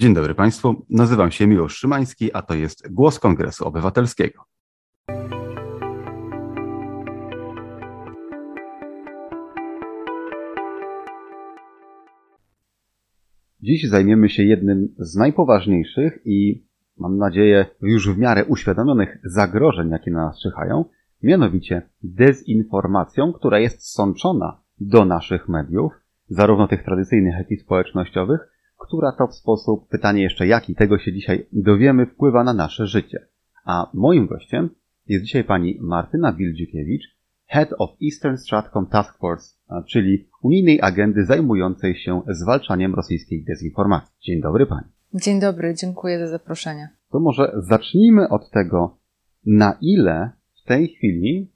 Dzień 0.00 0.14
dobry 0.14 0.34
Państwu, 0.34 0.86
nazywam 0.90 1.30
się 1.30 1.46
Miłosz 1.46 1.76
Szymański, 1.76 2.32
a 2.32 2.42
to 2.42 2.54
jest 2.54 2.92
Głos 2.92 3.18
Kongresu 3.18 3.64
Obywatelskiego. 3.64 4.44
Dziś 13.62 13.88
zajmiemy 13.88 14.28
się 14.28 14.42
jednym 14.42 14.94
z 14.98 15.16
najpoważniejszych 15.16 16.18
i 16.24 16.66
mam 16.98 17.18
nadzieję 17.18 17.66
już 17.82 18.10
w 18.10 18.18
miarę 18.18 18.44
uświadomionych 18.44 19.18
zagrożeń, 19.24 19.90
jakie 19.90 20.10
na 20.10 20.26
nas 20.26 20.40
czyhają, 20.42 20.84
mianowicie 21.22 21.82
dezinformacją, 22.02 23.32
która 23.32 23.58
jest 23.58 23.92
sączona 23.92 24.60
do 24.78 25.04
naszych 25.04 25.48
mediów, 25.48 25.92
zarówno 26.28 26.68
tych 26.68 26.84
tradycyjnych, 26.84 27.34
jak 27.38 27.50
i 27.50 27.56
społecznościowych, 27.56 28.40
która 28.80 29.12
to 29.12 29.26
w 29.26 29.34
sposób, 29.34 29.88
pytanie 29.88 30.22
jeszcze 30.22 30.46
jaki, 30.46 30.74
tego 30.74 30.98
się 30.98 31.12
dzisiaj 31.12 31.46
dowiemy, 31.52 32.06
wpływa 32.06 32.44
na 32.44 32.52
nasze 32.52 32.86
życie. 32.86 33.26
A 33.64 33.90
moim 33.94 34.26
gościem 34.26 34.70
jest 35.06 35.24
dzisiaj 35.24 35.44
pani 35.44 35.78
Martyna 35.80 36.32
Bildzikiewicz, 36.32 37.02
Head 37.46 37.68
of 37.78 37.90
Eastern 38.02 38.36
Stratcom 38.36 38.86
Task 38.86 39.18
Force, 39.18 39.54
czyli 39.88 40.28
unijnej 40.42 40.80
agendy 40.82 41.24
zajmującej 41.24 41.94
się 41.94 42.22
zwalczaniem 42.28 42.94
rosyjskiej 42.94 43.44
dezinformacji. 43.44 44.14
Dzień 44.20 44.40
dobry 44.40 44.66
pani. 44.66 44.86
Dzień 45.14 45.40
dobry, 45.40 45.74
dziękuję 45.74 46.18
za 46.18 46.26
zaproszenie. 46.26 46.88
To 47.12 47.20
może 47.20 47.52
zacznijmy 47.56 48.28
od 48.28 48.50
tego, 48.50 48.98
na 49.46 49.78
ile 49.80 50.30
w 50.64 50.68
tej 50.68 50.88
chwili, 50.88 51.50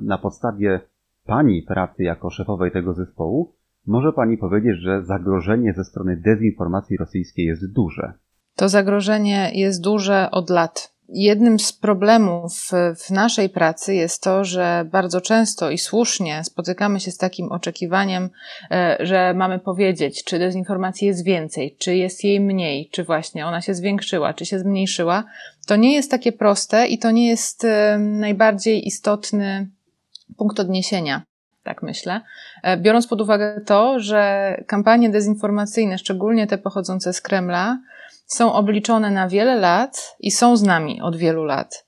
na 0.00 0.18
podstawie 0.18 0.80
pani 1.26 1.62
pracy 1.62 2.02
jako 2.02 2.30
szefowej 2.30 2.70
tego 2.70 2.94
zespołu, 2.94 3.52
może 3.86 4.12
Pani 4.12 4.38
powiedzieć, 4.38 4.76
że 4.80 5.04
zagrożenie 5.04 5.74
ze 5.76 5.84
strony 5.84 6.16
dezinformacji 6.16 6.96
rosyjskiej 6.96 7.46
jest 7.46 7.72
duże? 7.72 8.12
To 8.56 8.68
zagrożenie 8.68 9.50
jest 9.54 9.82
duże 9.82 10.28
od 10.30 10.50
lat. 10.50 10.92
Jednym 11.08 11.58
z 11.58 11.72
problemów 11.72 12.52
w 12.96 13.10
naszej 13.10 13.48
pracy 13.48 13.94
jest 13.94 14.22
to, 14.22 14.44
że 14.44 14.88
bardzo 14.92 15.20
często 15.20 15.70
i 15.70 15.78
słusznie 15.78 16.44
spotykamy 16.44 17.00
się 17.00 17.10
z 17.10 17.16
takim 17.16 17.52
oczekiwaniem, 17.52 18.30
e, 18.70 18.96
że 19.00 19.34
mamy 19.34 19.58
powiedzieć, 19.58 20.24
czy 20.24 20.38
dezinformacji 20.38 21.06
jest 21.06 21.24
więcej, 21.24 21.76
czy 21.78 21.96
jest 21.96 22.24
jej 22.24 22.40
mniej, 22.40 22.88
czy 22.92 23.04
właśnie 23.04 23.46
ona 23.46 23.60
się 23.60 23.74
zwiększyła, 23.74 24.34
czy 24.34 24.46
się 24.46 24.58
zmniejszyła. 24.58 25.24
To 25.66 25.76
nie 25.76 25.94
jest 25.94 26.10
takie 26.10 26.32
proste 26.32 26.86
i 26.86 26.98
to 26.98 27.10
nie 27.10 27.28
jest 27.28 27.64
e, 27.64 27.98
najbardziej 27.98 28.86
istotny 28.86 29.70
punkt 30.36 30.60
odniesienia 30.60 31.22
tak 31.64 31.82
myślę. 31.82 32.20
E, 32.62 32.76
biorąc 32.76 33.06
pod 33.06 33.20
uwagę 33.20 33.60
to, 33.66 34.00
że 34.00 34.54
kampanie 34.66 35.10
dezinformacyjne, 35.10 35.98
szczególnie 35.98 36.46
te 36.46 36.58
pochodzące 36.58 37.12
z 37.12 37.20
Kremla, 37.20 37.78
są 38.26 38.52
obliczone 38.52 39.10
na 39.10 39.28
wiele 39.28 39.56
lat 39.56 40.16
i 40.20 40.30
są 40.30 40.56
z 40.56 40.62
nami 40.62 41.00
od 41.00 41.16
wielu 41.16 41.44
lat. 41.44 41.86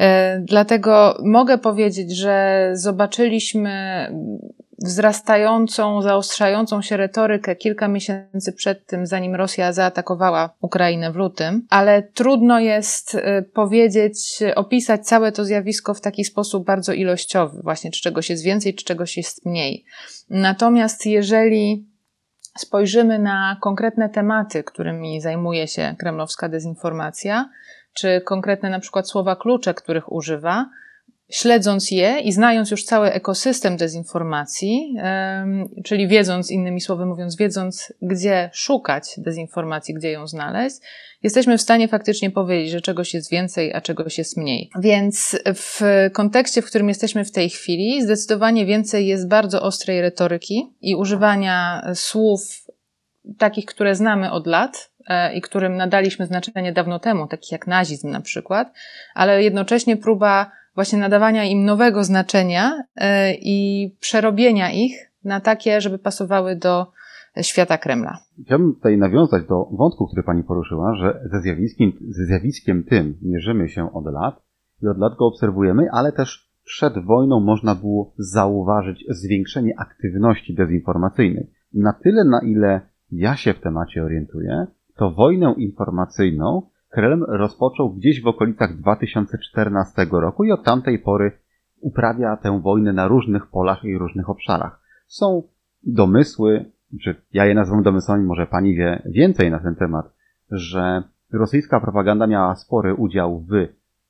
E, 0.00 0.40
dlatego 0.40 1.18
mogę 1.24 1.58
powiedzieć, 1.58 2.16
że 2.16 2.70
zobaczyliśmy 2.72 4.06
wzrastającą, 4.78 6.02
zaostrzającą 6.02 6.82
się 6.82 6.96
retorykę 6.96 7.56
kilka 7.56 7.88
miesięcy 7.88 8.52
przed 8.52 8.86
tym, 8.86 9.06
zanim 9.06 9.34
Rosja 9.34 9.72
zaatakowała 9.72 10.50
Ukrainę 10.60 11.12
w 11.12 11.16
lutym, 11.16 11.66
ale 11.70 12.02
trudno 12.02 12.60
jest 12.60 13.14
y, 13.14 13.42
powiedzieć, 13.54 14.38
opisać 14.54 15.06
całe 15.06 15.32
to 15.32 15.44
zjawisko 15.44 15.94
w 15.94 16.00
taki 16.00 16.24
sposób 16.24 16.66
bardzo 16.66 16.92
ilościowy, 16.92 17.62
właśnie 17.62 17.90
czy 17.90 18.02
czegoś 18.02 18.30
jest 18.30 18.42
więcej, 18.42 18.74
czy 18.74 18.84
czegoś 18.84 19.16
jest 19.16 19.46
mniej. 19.46 19.84
Natomiast 20.30 21.06
jeżeli 21.06 21.86
spojrzymy 22.58 23.18
na 23.18 23.56
konkretne 23.60 24.08
tematy, 24.08 24.64
którymi 24.64 25.20
zajmuje 25.20 25.68
się 25.68 25.94
kremlowska 25.98 26.48
dezinformacja, 26.48 27.48
czy 27.94 28.20
konkretne 28.20 28.70
na 28.70 28.80
przykład 28.80 29.08
słowa 29.08 29.36
klucze, 29.36 29.74
których 29.74 30.12
używa, 30.12 30.66
śledząc 31.30 31.90
je 31.90 32.20
i 32.20 32.32
znając 32.32 32.70
już 32.70 32.84
cały 32.84 33.12
ekosystem 33.12 33.76
dezinformacji, 33.76 34.94
czyli 35.84 36.08
wiedząc, 36.08 36.50
innymi 36.50 36.80
słowy 36.80 37.06
mówiąc, 37.06 37.36
wiedząc, 37.36 37.92
gdzie 38.02 38.50
szukać 38.52 39.04
dezinformacji, 39.18 39.94
gdzie 39.94 40.10
ją 40.10 40.26
znaleźć, 40.26 40.76
jesteśmy 41.22 41.58
w 41.58 41.62
stanie 41.62 41.88
faktycznie 41.88 42.30
powiedzieć, 42.30 42.70
że 42.70 42.80
czegoś 42.80 43.14
jest 43.14 43.30
więcej, 43.30 43.74
a 43.74 43.80
czegoś 43.80 44.18
jest 44.18 44.36
mniej. 44.36 44.70
Więc 44.78 45.38
w 45.54 45.80
kontekście, 46.12 46.62
w 46.62 46.66
którym 46.66 46.88
jesteśmy 46.88 47.24
w 47.24 47.32
tej 47.32 47.50
chwili, 47.50 48.02
zdecydowanie 48.02 48.66
więcej 48.66 49.06
jest 49.06 49.28
bardzo 49.28 49.62
ostrej 49.62 50.00
retoryki 50.00 50.72
i 50.80 50.96
używania 50.96 51.86
słów 51.94 52.64
takich, 53.38 53.64
które 53.64 53.94
znamy 53.94 54.30
od 54.30 54.46
lat, 54.46 54.90
e, 55.06 55.34
i 55.34 55.40
którym 55.40 55.76
nadaliśmy 55.76 56.26
znaczenie 56.26 56.72
dawno 56.72 56.98
temu, 56.98 57.26
takich 57.26 57.52
jak 57.52 57.66
nazizm 57.66 58.10
na 58.10 58.20
przykład, 58.20 58.72
ale 59.14 59.42
jednocześnie 59.42 59.96
próba 59.96 60.50
właśnie 60.74 60.98
nadawania 60.98 61.44
im 61.44 61.64
nowego 61.64 62.04
znaczenia 62.04 62.72
e, 62.96 63.34
i 63.34 63.90
przerobienia 64.00 64.70
ich 64.70 65.10
na 65.24 65.40
takie, 65.40 65.80
żeby 65.80 65.98
pasowały 65.98 66.56
do 66.56 66.86
świata 67.42 67.78
Kremla. 67.78 68.18
Chciałbym 68.44 68.74
tutaj 68.74 68.98
nawiązać 68.98 69.44
do 69.46 69.68
wątku, 69.72 70.06
który 70.06 70.22
Pani 70.22 70.42
poruszyła, 70.42 70.94
że 70.94 71.20
ze 71.32 71.40
zjawiskiem, 71.40 71.92
ze 72.08 72.24
zjawiskiem 72.24 72.84
tym 72.84 73.18
mierzymy 73.22 73.68
się 73.68 73.92
od 73.92 74.04
lat 74.04 74.42
i 74.82 74.86
od 74.86 74.98
lat 74.98 75.12
go 75.18 75.26
obserwujemy, 75.26 75.86
ale 75.92 76.12
też 76.12 76.50
przed 76.64 77.04
wojną 77.04 77.40
można 77.40 77.74
było 77.74 78.12
zauważyć 78.18 79.04
zwiększenie 79.08 79.74
aktywności 79.78 80.54
dezinformacyjnej. 80.54 81.50
Na 81.74 81.92
tyle, 81.92 82.24
na 82.24 82.40
ile 82.40 82.80
ja 83.12 83.36
się 83.36 83.54
w 83.54 83.60
temacie 83.60 84.04
orientuję, 84.04 84.66
to 84.96 85.10
wojnę 85.10 85.54
informacyjną 85.58 86.62
Kreml 86.94 87.24
rozpoczął 87.28 87.90
gdzieś 87.90 88.22
w 88.22 88.26
okolicach 88.26 88.76
2014 88.76 90.06
roku 90.12 90.44
i 90.44 90.52
od 90.52 90.64
tamtej 90.64 90.98
pory 90.98 91.32
uprawia 91.80 92.36
tę 92.36 92.60
wojnę 92.60 92.92
na 92.92 93.08
różnych 93.08 93.46
polach 93.46 93.84
i 93.84 93.98
różnych 93.98 94.30
obszarach. 94.30 94.80
Są 95.06 95.42
domysły, 95.82 96.64
czy 97.02 97.22
ja 97.32 97.46
je 97.46 97.54
nazywam 97.54 97.82
domysłami, 97.82 98.24
może 98.24 98.46
pani 98.46 98.76
wie 98.76 99.02
więcej 99.06 99.50
na 99.50 99.58
ten 99.58 99.74
temat, 99.74 100.06
że 100.50 101.02
rosyjska 101.32 101.80
propaganda 101.80 102.26
miała 102.26 102.54
spory 102.54 102.94
udział 102.94 103.40
w 103.40 103.52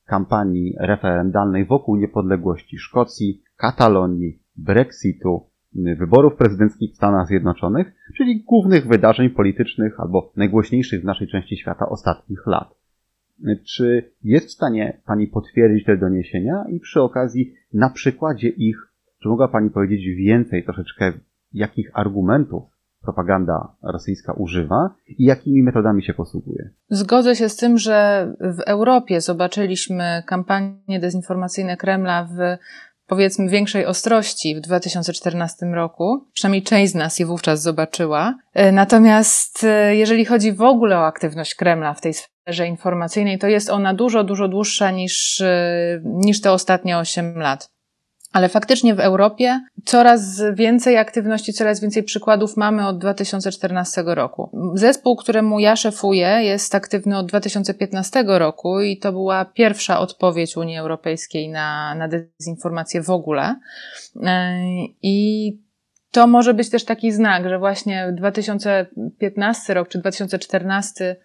kampanii 0.07 0.75
referendalnej 0.79 1.67
wokół 1.67 1.97
niepodległości 1.97 2.79
Szkocji, 2.79 3.43
Katalonii, 3.57 4.43
Brexitu, 4.57 5.47
wyborów 5.75 6.37
prezydenckich 6.37 6.93
w 6.93 6.97
Stanach 6.97 7.27
Zjednoczonych, 7.27 7.93
czyli 8.17 8.45
głównych 8.45 8.87
wydarzeń 8.87 9.31
politycznych 9.31 10.01
albo 10.01 10.33
najgłośniejszych 10.37 11.03
w 11.03 11.05
naszej 11.05 11.29
części 11.29 11.57
świata 11.57 11.89
ostatnich 11.89 12.47
lat. 12.47 12.75
Czy 13.65 14.11
jest 14.23 14.49
w 14.49 14.53
stanie 14.53 15.01
Pani 15.07 15.27
potwierdzić 15.27 15.85
te 15.85 15.97
doniesienia 15.97 16.65
i 16.69 16.81
przy 16.81 17.01
okazji 17.01 17.55
na 17.73 17.91
przykładzie 17.91 18.49
ich, 18.49 18.77
czy 19.23 19.29
mogła 19.29 19.49
Pani 19.49 19.71
powiedzieć 19.71 20.17
więcej 20.17 20.65
troszeczkę, 20.65 21.13
jakich 21.53 21.91
argumentów 21.95 22.75
propaganda 23.03 23.77
rosyjska 23.83 24.33
używa 24.33 24.95
i 25.19 25.25
jakimi 25.25 25.63
metodami 25.63 26.03
się 26.03 26.15
posługuje? 26.15 26.71
Zgodzę 26.89 27.37
się 27.37 27.49
z 27.49 27.57
tym, 27.57 27.79
że 27.79 28.29
w 28.41 28.61
Europie 28.61 29.21
zobaczyliśmy 29.21 30.23
kampanie 30.27 31.01
dezinformacyjne 31.01 31.77
Kremla 31.77 32.25
w 32.25 32.39
powiedzmy 33.07 33.49
większej 33.49 33.87
ostrości 33.87 34.57
w 34.57 34.61
2014 34.61 35.67
roku. 35.67 36.27
Przynajmniej 36.33 36.63
część 36.63 36.93
z 36.93 36.95
nas 36.95 37.19
je 37.19 37.27
wówczas 37.27 37.63
zobaczyła. 37.63 38.35
E, 38.55 38.73
natomiast 38.73 39.65
e, 39.65 39.97
jeżeli 39.97 40.25
chodzi 40.25 40.53
w 40.53 40.63
ogóle 40.63 40.99
o 40.99 41.07
aktywność 41.07 41.55
Kremla 41.55 41.95
w 41.95 42.01
tej 42.01 42.15
sferze 42.15 42.67
informacyjnej, 42.67 43.39
to 43.39 43.47
jest 43.47 43.71
ona 43.71 43.95
dużo, 43.95 44.25
dużo 44.25 44.49
dłuższa 44.49 44.91
niż, 44.91 45.41
e, 45.41 46.01
niż 46.05 46.41
te 46.41 46.53
ostatnie 46.53 46.99
8 46.99 47.39
lat. 47.39 47.74
Ale 48.35 48.49
faktycznie 48.49 48.95
w 48.95 49.01
Europie 49.01 49.61
coraz 49.85 50.43
więcej 50.55 50.97
aktywności, 50.97 51.53
coraz 51.53 51.81
więcej 51.81 52.03
przykładów 52.03 52.57
mamy 52.57 52.87
od 52.87 52.99
2014 52.99 54.03
roku. 54.07 54.51
Zespół, 54.75 55.17
któremu 55.17 55.59
ja 55.59 55.77
szefuję, 55.77 56.27
jest 56.27 56.75
aktywny 56.75 57.19
od 57.19 57.27
2015 57.27 58.25
roku 58.27 58.81
i 58.81 58.99
to 58.99 59.13
była 59.13 59.45
pierwsza 59.45 60.01
odpowiedź 60.01 60.57
Unii 60.57 60.79
Europejskiej 60.79 61.49
na, 61.49 61.95
na 61.95 62.09
dezinformację 62.09 63.03
w 63.03 63.11
ogóle. 63.11 63.61
E, 64.23 64.61
I 65.03 65.59
to 66.11 66.27
może 66.27 66.55
być 66.55 66.71
też 66.71 66.85
taki 66.85 67.13
znak, 67.13 67.49
że 67.49 67.59
właśnie 67.59 68.13
2015 68.17 69.75
rok 69.75 69.89
czy 69.89 69.99
2014 69.99 71.17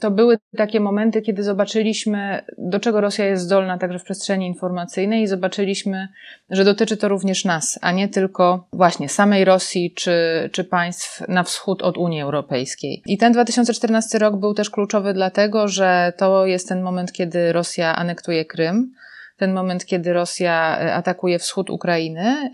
to 0.00 0.10
były 0.10 0.38
takie 0.56 0.80
momenty, 0.80 1.22
kiedy 1.22 1.42
zobaczyliśmy, 1.42 2.44
do 2.58 2.80
czego 2.80 3.00
Rosja 3.00 3.24
jest 3.24 3.42
zdolna 3.42 3.78
także 3.78 3.98
w 3.98 4.04
przestrzeni 4.04 4.46
informacyjnej 4.46 5.22
i 5.22 5.26
zobaczyliśmy, 5.26 6.08
że 6.50 6.64
dotyczy 6.64 6.96
to 6.96 7.08
również 7.08 7.44
nas, 7.44 7.78
a 7.82 7.92
nie 7.92 8.08
tylko 8.08 8.68
właśnie 8.72 9.08
samej 9.08 9.44
Rosji 9.44 9.92
czy, 9.96 10.14
czy 10.52 10.64
państw 10.64 11.28
na 11.28 11.42
wschód 11.42 11.82
od 11.82 11.98
Unii 11.98 12.20
Europejskiej. 12.20 13.02
I 13.06 13.18
ten 13.18 13.32
2014 13.32 14.18
rok 14.18 14.36
był 14.36 14.54
też 14.54 14.70
kluczowy 14.70 15.14
dlatego, 15.14 15.68
że 15.68 16.12
to 16.16 16.46
jest 16.46 16.68
ten 16.68 16.82
moment, 16.82 17.12
kiedy 17.12 17.52
Rosja 17.52 17.96
anektuje 17.96 18.44
Krym. 18.44 18.92
Ten 19.36 19.52
moment, 19.52 19.84
kiedy 19.84 20.12
Rosja 20.12 20.78
e, 20.80 20.94
atakuje 20.94 21.38
wschód 21.38 21.70
Ukrainy 21.70 22.50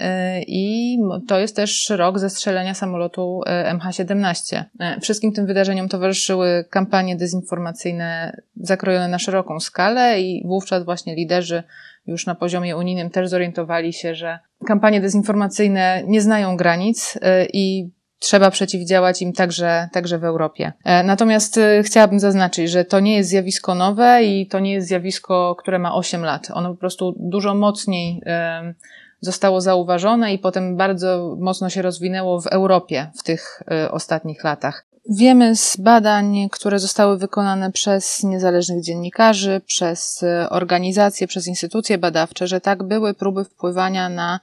i 0.46 0.98
to 1.28 1.38
jest 1.38 1.56
też 1.56 1.90
rok 1.90 2.18
zestrzelenia 2.18 2.74
samolotu 2.74 3.40
MH17. 3.74 4.64
Wszystkim 5.00 5.32
tym 5.32 5.46
wydarzeniom 5.46 5.88
towarzyszyły 5.88 6.64
kampanie 6.70 7.16
dezinformacyjne 7.16 8.36
zakrojone 8.56 9.08
na 9.08 9.18
szeroką 9.18 9.60
skalę 9.60 10.20
i 10.20 10.42
wówczas 10.46 10.84
właśnie 10.84 11.14
liderzy 11.14 11.62
już 12.06 12.26
na 12.26 12.34
poziomie 12.34 12.76
unijnym 12.76 13.10
też 13.10 13.28
zorientowali 13.28 13.92
się, 13.92 14.14
że 14.14 14.38
kampanie 14.66 15.00
dezinformacyjne 15.00 16.02
nie 16.06 16.20
znają 16.20 16.56
granic 16.56 17.18
i 17.52 17.90
trzeba 18.22 18.50
przeciwdziałać 18.50 19.22
im 19.22 19.32
także, 19.32 19.88
także 19.92 20.18
w 20.18 20.24
Europie. 20.24 20.72
E, 20.84 21.02
natomiast 21.02 21.58
e, 21.58 21.82
chciałabym 21.82 22.20
zaznaczyć, 22.20 22.70
że 22.70 22.84
to 22.84 23.00
nie 23.00 23.16
jest 23.16 23.30
zjawisko 23.30 23.74
nowe 23.74 24.24
i 24.24 24.46
to 24.46 24.60
nie 24.60 24.72
jest 24.72 24.88
zjawisko, 24.88 25.56
które 25.58 25.78
ma 25.78 25.94
8 25.94 26.24
lat. 26.24 26.48
Ono 26.52 26.70
po 26.70 26.76
prostu 26.76 27.14
dużo 27.18 27.54
mocniej 27.54 28.22
e, 28.26 28.74
zostało 29.20 29.60
zauważone 29.60 30.34
i 30.34 30.38
potem 30.38 30.76
bardzo 30.76 31.36
mocno 31.40 31.70
się 31.70 31.82
rozwinęło 31.82 32.40
w 32.40 32.46
Europie 32.46 33.10
w 33.18 33.22
tych 33.22 33.62
ostatnich 33.90 34.44
latach. 34.44 34.86
Wiemy 35.10 35.56
z 35.56 35.76
badań, 35.76 36.48
które 36.52 36.78
zostały 36.78 37.18
wykonane 37.18 37.72
przez 37.72 38.22
niezależnych 38.22 38.82
dziennikarzy, 38.82 39.60
przez 39.66 40.24
organizacje, 40.50 41.26
przez 41.26 41.46
instytucje 41.46 41.98
badawcze, 41.98 42.46
że 42.46 42.60
tak 42.60 42.82
były 42.82 43.14
próby 43.14 43.44
wpływania 43.44 44.08
na 44.08 44.40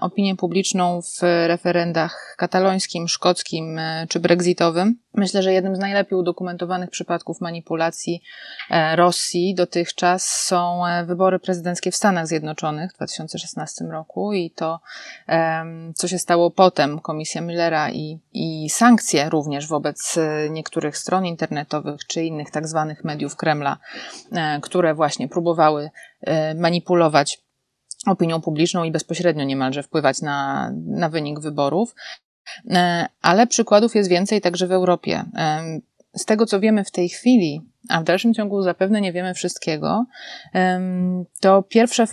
opinię 0.00 0.36
publiczną 0.36 1.02
w 1.02 1.22
referendach 1.46 2.34
katalońskim, 2.38 3.08
szkockim 3.08 3.78
e, 3.78 4.06
czy 4.08 4.20
brexitowym. 4.20 4.98
Myślę, 5.14 5.42
że 5.42 5.52
jednym 5.52 5.76
z 5.76 5.78
najlepiej 5.78 6.18
udokumentowanych 6.18 6.90
przypadków 6.90 7.40
manipulacji 7.40 8.22
e, 8.70 8.96
Rosji 8.96 9.54
dotychczas 9.54 10.28
są 10.28 10.82
wybory 11.06 11.38
prezydenckie 11.38 11.90
w 11.90 11.96
Stanach 11.96 12.26
Zjednoczonych 12.26 12.92
w 12.92 12.96
2016 12.96 13.84
roku 13.84 14.32
i 14.32 14.50
to, 14.50 14.80
co 15.94 16.08
się 16.08 16.18
stało 16.18 16.50
potem, 16.50 17.00
komisja 17.00 17.40
Millera 17.40 17.90
i, 17.90 18.18
i 18.32 18.70
sankcje 18.70 19.28
również 19.30 19.68
wobec 19.68 20.18
niektórych 20.50 20.98
stron 20.98 21.26
internetowych 21.26 22.06
czy 22.06 22.22
innych 22.22 22.50
tak 22.50 22.68
zwanych 22.68 23.04
mediów 23.04 23.36
Kremla, 23.36 23.78
które 24.62 24.94
właśnie 24.94 25.28
próbowały 25.28 25.90
manipulować 26.54 27.43
opinią 28.06 28.40
publiczną 28.40 28.84
i 28.84 28.90
bezpośrednio 28.90 29.44
niemalże 29.44 29.82
wpływać 29.82 30.22
na, 30.22 30.70
na 30.86 31.08
wynik 31.08 31.40
wyborów. 31.40 31.94
E, 32.70 33.06
ale 33.22 33.46
przykładów 33.46 33.94
jest 33.94 34.10
więcej 34.10 34.40
także 34.40 34.66
w 34.66 34.72
Europie. 34.72 35.24
E, 35.36 35.62
z 36.16 36.24
tego, 36.24 36.46
co 36.46 36.60
wiemy 36.60 36.84
w 36.84 36.90
tej 36.90 37.08
chwili, 37.08 37.62
a 37.88 38.00
w 38.00 38.04
dalszym 38.04 38.34
ciągu 38.34 38.62
zapewne 38.62 39.00
nie 39.00 39.12
wiemy 39.12 39.34
wszystkiego, 39.34 40.04
to 41.40 41.62
pierwsze, 41.62 42.04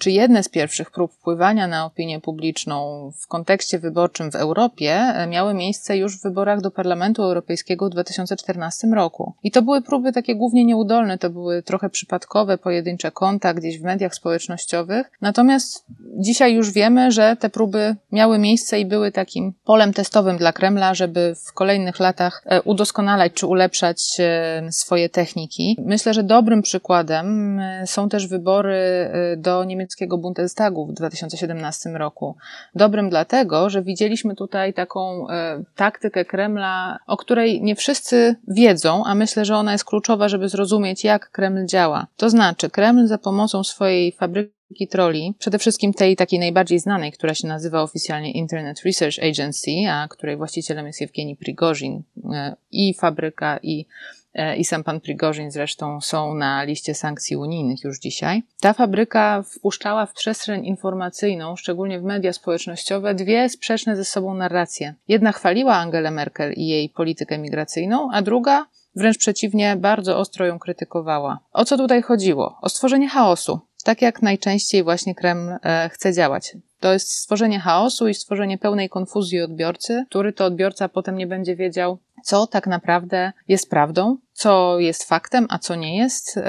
czy 0.00 0.10
jedne 0.10 0.42
z 0.42 0.48
pierwszych 0.48 0.90
prób 0.90 1.12
wpływania 1.12 1.66
na 1.66 1.84
opinię 1.84 2.20
publiczną 2.20 3.10
w 3.22 3.26
kontekście 3.26 3.78
wyborczym 3.78 4.30
w 4.30 4.34
Europie 4.34 4.92
e, 4.92 5.26
miały 5.26 5.54
miejsce 5.54 5.96
już 5.96 6.18
w 6.18 6.22
wyborach 6.22 6.60
do 6.60 6.70
Parlamentu 6.70 7.22
Europejskiego 7.22 7.86
w 7.86 7.90
2014 7.90 8.88
roku. 8.94 9.34
I 9.42 9.50
to 9.50 9.62
były 9.62 9.82
próby 9.82 10.12
takie 10.12 10.36
głównie 10.36 10.64
nieudolne, 10.64 11.18
to 11.18 11.30
były 11.30 11.62
trochę 11.62 11.90
przypadkowe, 11.90 12.58
pojedyncze 12.58 13.10
konta 13.10 13.54
gdzieś 13.54 13.78
w 13.78 13.82
mediach 13.82 14.14
społecznościowych. 14.14 15.10
Natomiast 15.20 15.84
dzisiaj 16.18 16.54
już 16.54 16.72
wiemy, 16.72 17.12
że 17.12 17.36
te 17.36 17.50
próby 17.50 17.96
miały 18.12 18.38
miejsce 18.38 18.80
i 18.80 18.86
były 18.86 19.12
takim 19.12 19.54
polem 19.64 19.92
testowym 19.92 20.36
dla 20.36 20.52
Kremla, 20.52 20.94
żeby 20.94 21.34
w 21.46 21.52
kolejnych 21.52 22.00
latach 22.00 22.42
e, 22.46 22.62
udoskonalać 22.62 23.32
czy 23.32 23.46
ulepszać 23.46 24.16
e, 24.20 24.62
swoje 24.72 25.07
techniki. 25.08 25.76
Myślę, 25.84 26.14
że 26.14 26.22
dobrym 26.22 26.62
przykładem 26.62 27.58
e, 27.60 27.86
są 27.86 28.08
też 28.08 28.26
wybory 28.26 28.74
e, 28.74 29.36
do 29.36 29.64
niemieckiego 29.64 30.18
Bundestagu 30.18 30.86
w 30.86 30.92
2017 30.92 31.90
roku. 31.90 32.36
Dobrym 32.74 33.10
dlatego, 33.10 33.70
że 33.70 33.82
widzieliśmy 33.82 34.34
tutaj 34.34 34.74
taką 34.74 35.28
e, 35.28 35.62
taktykę 35.76 36.24
Kremla, 36.24 36.98
o 37.06 37.16
której 37.16 37.62
nie 37.62 37.76
wszyscy 37.76 38.36
wiedzą, 38.48 39.04
a 39.04 39.14
myślę, 39.14 39.44
że 39.44 39.56
ona 39.56 39.72
jest 39.72 39.84
kluczowa, 39.84 40.28
żeby 40.28 40.48
zrozumieć, 40.48 41.04
jak 41.04 41.30
Kreml 41.30 41.66
działa. 41.66 42.06
To 42.16 42.30
znaczy, 42.30 42.70
Kreml 42.70 43.06
za 43.06 43.18
pomocą 43.18 43.64
swojej 43.64 44.12
fabryki 44.12 44.58
troli, 44.90 45.34
przede 45.38 45.58
wszystkim 45.58 45.92
tej 45.92 46.16
takiej 46.16 46.38
najbardziej 46.38 46.78
znanej, 46.78 47.12
która 47.12 47.34
się 47.34 47.48
nazywa 47.48 47.82
oficjalnie 47.82 48.32
Internet 48.32 48.80
Research 48.84 49.18
Agency, 49.18 49.70
a 49.90 50.08
której 50.08 50.36
właścicielem 50.36 50.86
jest 50.86 51.00
Jewgeni 51.00 51.36
Prigozhin 51.36 52.02
i 52.70 52.94
fabryka 52.94 53.58
i 53.62 53.86
i 54.56 54.64
sam 54.64 54.84
pan 54.84 55.00
Prigorzin 55.00 55.50
zresztą 55.50 56.00
są 56.00 56.34
na 56.34 56.62
liście 56.62 56.94
sankcji 56.94 57.36
unijnych 57.36 57.84
już 57.84 57.98
dzisiaj. 57.98 58.42
Ta 58.60 58.72
fabryka 58.72 59.42
wpuszczała 59.42 60.06
w 60.06 60.12
przestrzeń 60.12 60.66
informacyjną, 60.66 61.56
szczególnie 61.56 62.00
w 62.00 62.04
media 62.04 62.32
społecznościowe, 62.32 63.14
dwie 63.14 63.48
sprzeczne 63.48 63.96
ze 63.96 64.04
sobą 64.04 64.34
narracje. 64.34 64.94
Jedna 65.08 65.32
chwaliła 65.32 65.74
Angelę 65.74 66.10
Merkel 66.10 66.52
i 66.52 66.66
jej 66.66 66.88
politykę 66.88 67.38
migracyjną, 67.38 68.08
a 68.12 68.22
druga 68.22 68.66
wręcz 68.96 69.18
przeciwnie, 69.18 69.76
bardzo 69.76 70.18
ostro 70.18 70.46
ją 70.46 70.58
krytykowała. 70.58 71.38
O 71.52 71.64
co 71.64 71.76
tutaj 71.76 72.02
chodziło? 72.02 72.58
O 72.62 72.68
stworzenie 72.68 73.08
chaosu. 73.08 73.60
Tak 73.84 74.02
jak 74.02 74.22
najczęściej 74.22 74.84
właśnie 74.84 75.14
Kreml 75.14 75.50
e, 75.62 75.88
chce 75.92 76.12
działać. 76.12 76.56
To 76.80 76.92
jest 76.92 77.12
stworzenie 77.12 77.60
chaosu 77.60 78.08
i 78.08 78.14
stworzenie 78.14 78.58
pełnej 78.58 78.88
konfuzji 78.88 79.40
odbiorcy, 79.40 80.04
który 80.08 80.32
to 80.32 80.44
odbiorca 80.44 80.88
potem 80.88 81.16
nie 81.16 81.26
będzie 81.26 81.56
wiedział, 81.56 81.98
co 82.24 82.46
tak 82.46 82.66
naprawdę 82.66 83.32
jest 83.48 83.70
prawdą, 83.70 84.16
co 84.38 84.78
jest 84.78 85.04
faktem, 85.04 85.46
a 85.48 85.58
co 85.58 85.74
nie 85.74 85.96
jest. 85.96 86.40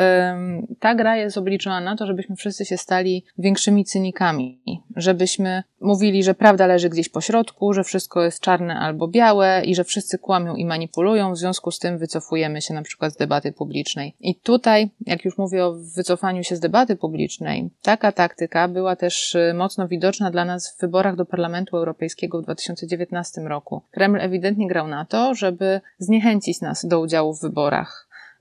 Ta 0.79 0.95
gra 0.95 1.15
jest 1.15 1.37
obliczona 1.37 1.81
na 1.81 1.95
to, 1.95 2.05
żebyśmy 2.05 2.35
wszyscy 2.35 2.65
się 2.65 2.77
stali 2.77 3.25
większymi 3.37 3.85
cynikami, 3.85 4.61
żebyśmy 4.95 5.63
mówili, 5.81 6.23
że 6.23 6.33
prawda 6.33 6.67
leży 6.67 6.89
gdzieś 6.89 7.09
po 7.09 7.21
środku, 7.21 7.73
że 7.73 7.83
wszystko 7.83 8.23
jest 8.23 8.41
czarne 8.41 8.75
albo 8.75 9.07
białe 9.07 9.61
i 9.65 9.75
że 9.75 9.83
wszyscy 9.83 10.17
kłamią 10.17 10.55
i 10.55 10.65
manipulują, 10.65 11.33
w 11.33 11.37
związku 11.37 11.71
z 11.71 11.79
tym 11.79 11.97
wycofujemy 11.97 12.61
się 12.61 12.73
na 12.73 12.81
przykład 12.81 13.13
z 13.13 13.17
debaty 13.17 13.51
publicznej. 13.51 14.15
I 14.19 14.35
tutaj, 14.35 14.89
jak 15.05 15.25
już 15.25 15.37
mówię 15.37 15.65
o 15.65 15.73
wycofaniu 15.95 16.43
się 16.43 16.55
z 16.55 16.59
debaty 16.59 16.95
publicznej, 16.95 17.69
taka 17.81 18.11
taktyka 18.11 18.67
była 18.67 18.95
też 18.95 19.35
y, 19.35 19.53
mocno 19.55 19.87
widoczna 19.87 20.31
dla 20.31 20.45
nas 20.45 20.75
w 20.75 20.81
wyborach 20.81 21.15
do 21.15 21.25
Parlamentu 21.25 21.77
Europejskiego 21.77 22.41
w 22.41 22.43
2019 22.43 23.41
roku. 23.41 23.81
Kreml 23.91 24.21
ewidentnie 24.21 24.67
grał 24.67 24.87
na 24.87 25.05
to, 25.05 25.35
żeby 25.35 25.81
zniechęcić 25.99 26.61
nas 26.61 26.85
do 26.85 26.99
udziału 26.99 27.33
w 27.33 27.41
wyborach 27.41 27.78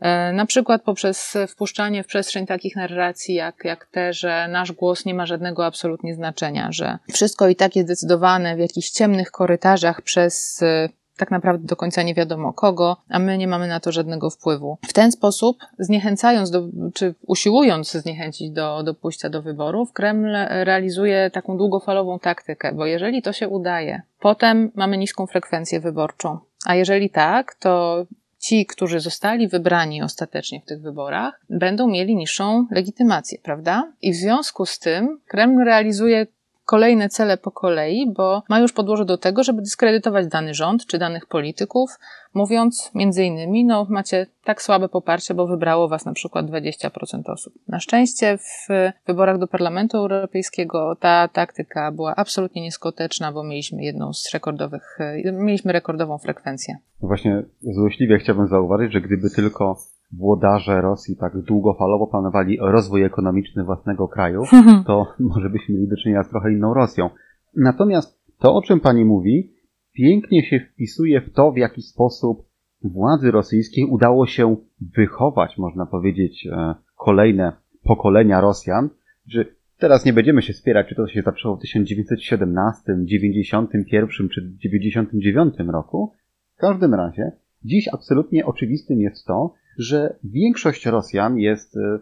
E, 0.01 0.33
na 0.33 0.47
przykład 0.47 0.83
poprzez 0.83 1.37
wpuszczanie 1.49 2.03
w 2.03 2.07
przestrzeń 2.07 2.47
takich 2.47 2.77
narracji, 2.77 3.35
jak, 3.35 3.65
jak 3.65 3.87
te, 3.87 4.13
że 4.13 4.49
nasz 4.49 4.73
głos 4.73 5.05
nie 5.05 5.15
ma 5.15 5.27
żadnego 5.27 5.67
absolutnie 5.67 6.15
znaczenia, 6.15 6.69
że 6.73 6.99
wszystko 7.13 7.49
i 7.49 7.57
tak 7.57 7.77
jest 7.77 7.89
decydowane 7.89 8.57
w 8.57 8.59
jakichś 8.59 8.91
ciemnych 8.91 9.31
korytarzach 9.31 10.03
przez 10.03 10.63
e, 10.63 10.89
tak 11.19 11.31
naprawdę 11.31 11.67
do 11.67 11.77
końca 11.77 12.03
nie 12.03 12.15
wiadomo 12.15 12.53
kogo, 12.53 12.97
a 13.09 13.19
my 13.19 13.39
nie 13.39 13.49
mamy 13.49 13.69
na 13.69 13.81
to 13.81 13.93
żadnego 13.93 14.31
wpływu. 14.31 14.79
W 14.89 14.93
ten 14.93 15.13
sposób, 15.13 15.59
zniechęcając, 15.79 16.51
do, 16.51 16.69
czy 16.95 17.15
usiłując 17.27 17.93
zniechęcić 17.93 18.51
do, 18.51 18.83
do 18.83 18.95
pójścia 18.95 19.29
do 19.29 19.43
wyborów, 19.43 19.93
Kreml 19.93 20.37
realizuje 20.49 21.31
taką 21.31 21.57
długofalową 21.57 22.19
taktykę, 22.19 22.73
bo 22.73 22.87
jeżeli 22.87 23.23
to 23.23 23.33
się 23.33 23.49
udaje, 23.49 24.03
potem 24.21 24.71
mamy 24.75 24.99
niską 24.99 25.27
frekwencję 25.27 25.81
wyborczą. 25.81 26.39
A 26.67 26.75
jeżeli 26.75 27.11
tak, 27.11 27.55
to 27.55 28.05
ci, 28.39 28.67
którzy 28.67 29.01
zostali 29.01 29.49
wybrani 29.49 30.03
ostatecznie 30.03 30.61
w 30.61 30.65
tych 30.65 30.83
wyborach, 30.83 31.41
będą 31.51 31.89
mieli 31.89 32.17
niższą 32.17 32.67
legitymację, 32.71 33.39
prawda? 33.43 33.93
I 34.03 34.13
w 34.13 34.17
związku 34.17 34.67
z 34.67 34.79
tym 34.79 35.21
Kreml 35.27 35.65
realizuje 35.65 36.27
kolejne 36.69 37.09
cele 37.09 37.37
po 37.37 37.51
kolei, 37.51 38.13
bo 38.17 38.43
ma 38.49 38.59
już 38.59 38.73
podłoże 38.73 39.05
do 39.05 39.19
tego, 39.19 39.45
żeby 39.45 39.63
dyskredytować 39.63 40.27
dany 40.27 40.55
rząd 40.55 40.87
czy 40.87 40.99
danych 40.99 41.27
polityków, 41.27 41.91
mówiąc 42.35 42.91
między 42.95 43.25
innymi, 43.25 43.65
no 43.65 43.87
macie 43.91 44.27
tak 44.45 44.63
słabe 44.63 44.89
poparcie, 44.89 45.35
bo 45.35 45.47
wybrało 45.47 45.89
was 45.89 46.05
na 46.05 46.13
przykład 46.13 46.47
20% 46.47 47.23
osób. 47.27 47.55
Na 47.69 47.81
szczęście 47.81 48.39
w 48.39 48.69
wyborach 49.07 49.39
do 49.39 49.47
Parlamentu 49.47 49.97
Europejskiego 49.97 50.97
ta 51.01 51.29
taktyka 51.29 51.93
była 51.93 52.17
absolutnie 52.17 52.63
nieskuteczna, 52.63 53.33
bo 53.33 53.45
mieliśmy 53.45 53.83
jedną 53.83 54.13
z 54.13 54.35
rekordowych, 54.35 54.99
mieliśmy 55.33 55.73
rekordową 55.73 56.19
frekwencję. 56.19 56.77
Właśnie 57.01 57.43
złośliwie 57.61 58.19
chciałbym 58.19 58.49
zauważyć, 58.49 58.93
że 58.93 59.01
gdyby 59.01 59.31
tylko 59.31 59.77
włodarze 60.13 60.81
Rosji 60.81 61.17
tak 61.17 61.39
długofalowo 61.43 62.07
planowali 62.07 62.59
rozwój 62.61 63.03
ekonomiczny 63.03 63.65
własnego 63.65 64.09
kraju, 64.09 64.43
to 64.87 65.07
może 65.21 65.51
byśmy 65.51 65.75
mieli 65.75 65.89
do 65.89 65.97
czynienia 65.97 66.23
z 66.23 66.29
trochę 66.29 66.53
inną 66.53 66.75
Rosją. 66.75 67.11
Natomiast 67.57 68.19
to, 68.39 68.55
o 68.55 68.63
czym 68.63 68.81
pani 68.81 69.05
mówi, 69.05 69.53
pięknie 69.93 70.43
się 70.43 70.61
wpisuje 70.61 71.21
w 71.21 71.33
to, 71.33 71.53
w 71.53 71.57
jaki 71.57 71.83
sposób 71.83 72.49
władzy 72.83 73.31
rosyjskiej 73.31 73.85
udało 73.85 74.27
się 74.27 74.57
wychować, 74.97 75.59
można 75.59 75.87
powiedzieć, 75.87 76.47
e, 76.47 76.75
kolejne 76.97 77.53
pokolenia 77.85 78.41
Rosjan, 78.41 78.91
że 79.27 79.45
teraz 79.79 80.05
nie 80.05 80.13
będziemy 80.13 80.43
się 80.43 80.53
spierać, 80.53 80.89
czy 80.89 80.95
to 80.95 81.07
się 81.07 81.23
zaczęło 81.23 81.57
w 81.57 81.61
1917, 81.61 82.83
91 83.05 84.29
czy 84.29 84.53
99 84.57 85.55
roku. 85.73 86.13
W 86.57 86.61
każdym 86.61 86.95
razie, 86.95 87.33
dziś 87.65 87.89
absolutnie 87.93 88.47
oczywistym 88.47 89.01
jest 89.01 89.27
to, 89.27 89.55
że 89.79 90.19
większość 90.25 90.87
Rosjan 90.87 91.39
jest 91.39 91.77
e, 91.77 91.99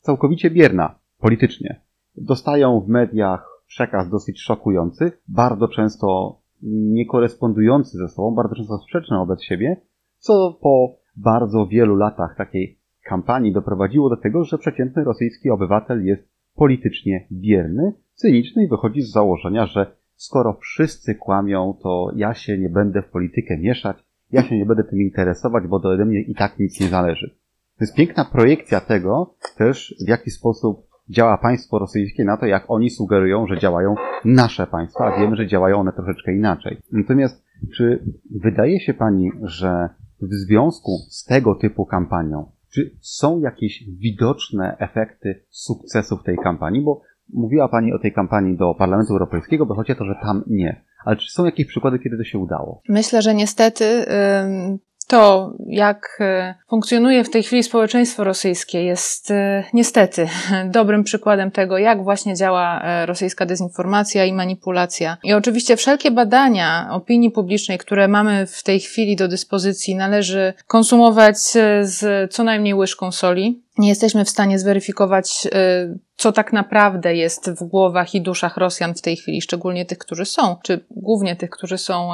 całkowicie 0.00 0.50
bierna 0.50 0.98
politycznie. 1.18 1.80
Dostają 2.16 2.80
w 2.80 2.88
mediach 2.88 3.62
przekaz 3.66 4.10
dosyć 4.10 4.40
szokujący, 4.40 5.12
bardzo 5.28 5.68
często 5.68 6.38
niekorespondujący 6.62 7.98
ze 7.98 8.08
sobą, 8.08 8.34
bardzo 8.34 8.54
często 8.54 8.78
sprzeczny 8.78 9.16
wobec 9.16 9.42
siebie, 9.42 9.80
co 10.18 10.58
po 10.62 10.96
bardzo 11.16 11.66
wielu 11.66 11.96
latach 11.96 12.36
takiej 12.36 12.78
kampanii 13.04 13.52
doprowadziło 13.52 14.10
do 14.10 14.16
tego, 14.16 14.44
że 14.44 14.58
przeciętny 14.58 15.04
rosyjski 15.04 15.50
obywatel 15.50 16.04
jest 16.04 16.28
politycznie 16.54 17.26
bierny, 17.32 17.92
cyniczny 18.14 18.64
i 18.64 18.68
wychodzi 18.68 19.02
z 19.02 19.10
założenia, 19.10 19.66
że 19.66 19.96
skoro 20.14 20.58
wszyscy 20.60 21.14
kłamią, 21.14 21.78
to 21.82 22.10
ja 22.16 22.34
się 22.34 22.58
nie 22.58 22.68
będę 22.68 23.02
w 23.02 23.10
politykę 23.10 23.58
mieszać, 23.58 24.07
ja 24.30 24.42
się 24.42 24.58
nie 24.58 24.66
będę 24.66 24.84
tym 24.84 25.00
interesować, 25.00 25.66
bo 25.66 25.78
do 25.78 25.88
ode 25.88 26.04
mnie 26.04 26.20
i 26.20 26.34
tak 26.34 26.58
nic 26.58 26.80
nie 26.80 26.88
zależy. 26.88 27.36
To 27.78 27.84
jest 27.84 27.94
piękna 27.94 28.24
projekcja 28.24 28.80
tego 28.80 29.34
też, 29.56 29.94
w 30.06 30.08
jaki 30.08 30.30
sposób 30.30 30.88
działa 31.08 31.38
państwo 31.38 31.78
rosyjskie 31.78 32.24
na 32.24 32.36
to, 32.36 32.46
jak 32.46 32.64
oni 32.68 32.90
sugerują, 32.90 33.46
że 33.46 33.58
działają 33.58 33.94
nasze 34.24 34.66
państwa, 34.66 35.04
a 35.04 35.20
wiemy, 35.20 35.36
że 35.36 35.46
działają 35.46 35.80
one 35.80 35.92
troszeczkę 35.92 36.34
inaczej. 36.34 36.78
Natomiast 36.92 37.44
czy 37.76 38.04
wydaje 38.30 38.80
się 38.80 38.94
pani, 38.94 39.30
że 39.42 39.88
w 40.22 40.34
związku 40.34 40.90
z 41.08 41.24
tego 41.24 41.54
typu 41.54 41.86
kampanią, 41.86 42.50
czy 42.70 42.90
są 43.00 43.40
jakieś 43.40 43.84
widoczne 43.98 44.76
efekty 44.78 45.44
sukcesów 45.50 46.22
tej 46.22 46.36
kampanii? 46.36 46.82
Bo 46.82 47.02
mówiła 47.32 47.68
Pani 47.68 47.92
o 47.92 47.98
tej 47.98 48.12
kampanii 48.12 48.56
do 48.56 48.74
Parlamentu 48.74 49.12
Europejskiego, 49.12 49.66
wychodzi 49.66 49.96
to, 49.96 50.04
że 50.04 50.14
tam 50.22 50.42
nie. 50.46 50.84
Ale 51.08 51.16
czy 51.16 51.30
są 51.30 51.44
jakieś 51.44 51.66
przykłady, 51.66 51.98
kiedy 51.98 52.16
to 52.16 52.24
się 52.24 52.38
udało? 52.38 52.82
Myślę, 52.88 53.22
że 53.22 53.34
niestety 53.34 54.04
to, 55.08 55.52
jak 55.66 56.18
e, 56.20 56.54
funkcjonuje 56.68 57.24
w 57.24 57.30
tej 57.30 57.42
chwili 57.42 57.62
społeczeństwo 57.62 58.24
rosyjskie, 58.24 58.84
jest 58.84 59.30
e, 59.30 59.64
niestety 59.72 60.28
dobrym 60.78 61.04
przykładem 61.04 61.50
tego, 61.50 61.78
jak 61.78 62.04
właśnie 62.04 62.34
działa 62.34 62.82
e, 62.82 63.06
rosyjska 63.06 63.46
dezinformacja 63.46 64.24
i 64.24 64.32
manipulacja. 64.32 65.16
I 65.22 65.32
oczywiście 65.32 65.76
wszelkie 65.76 66.10
badania 66.10 66.88
opinii 66.90 67.30
publicznej, 67.30 67.78
które 67.78 68.08
mamy 68.08 68.46
w 68.46 68.62
tej 68.62 68.80
chwili 68.80 69.16
do 69.16 69.28
dyspozycji, 69.28 69.96
należy 69.96 70.54
konsumować 70.66 71.38
z 71.82 72.32
co 72.32 72.44
najmniej 72.44 72.74
łyżką 72.74 73.12
soli 73.12 73.62
nie 73.78 73.88
jesteśmy 73.88 74.24
w 74.24 74.28
stanie 74.28 74.58
zweryfikować, 74.58 75.46
y, 75.46 75.98
co 76.16 76.32
tak 76.32 76.52
naprawdę 76.52 77.14
jest 77.14 77.50
w 77.50 77.64
głowach 77.64 78.14
i 78.14 78.20
duszach 78.20 78.56
Rosjan 78.56 78.94
w 78.94 79.02
tej 79.02 79.16
chwili, 79.16 79.42
szczególnie 79.42 79.86
tych, 79.86 79.98
którzy 79.98 80.24
są, 80.24 80.56
czy 80.62 80.84
głównie 80.90 81.36
tych, 81.36 81.50
którzy 81.50 81.78
są 81.78 82.10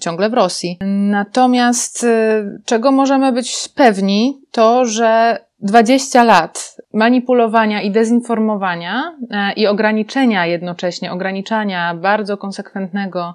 ciągle 0.00 0.30
w 0.30 0.34
Rosji. 0.34 0.78
Natomiast 1.10 2.04
y, 2.04 2.60
czego 2.64 2.92
możemy 2.92 3.32
być 3.32 3.68
pewni, 3.74 4.40
to 4.50 4.84
że 4.84 5.38
20 5.62 6.24
lat 6.24 6.76
manipulowania 6.92 7.82
i 7.82 7.90
dezinformowania 7.90 9.16
e, 9.30 9.52
i 9.52 9.66
ograniczenia 9.66 10.46
jednocześnie, 10.46 11.12
ograniczania 11.12 11.94
bardzo 11.94 12.36
konsekwentnego 12.36 13.34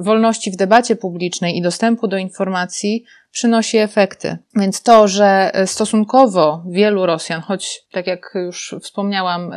wolności 0.00 0.50
w 0.50 0.56
debacie 0.56 0.96
publicznej 0.96 1.56
i 1.56 1.62
dostępu 1.62 2.08
do 2.08 2.16
informacji 2.16 3.04
przynosi 3.30 3.78
efekty. 3.78 4.38
Więc 4.56 4.82
to, 4.82 5.08
że 5.08 5.52
stosunkowo 5.66 6.62
wielu 6.68 7.06
Rosjan, 7.06 7.40
choć 7.40 7.80
tak 7.92 8.06
jak 8.06 8.30
już 8.34 8.74
wspomniałam, 8.80 9.52
e, 9.52 9.56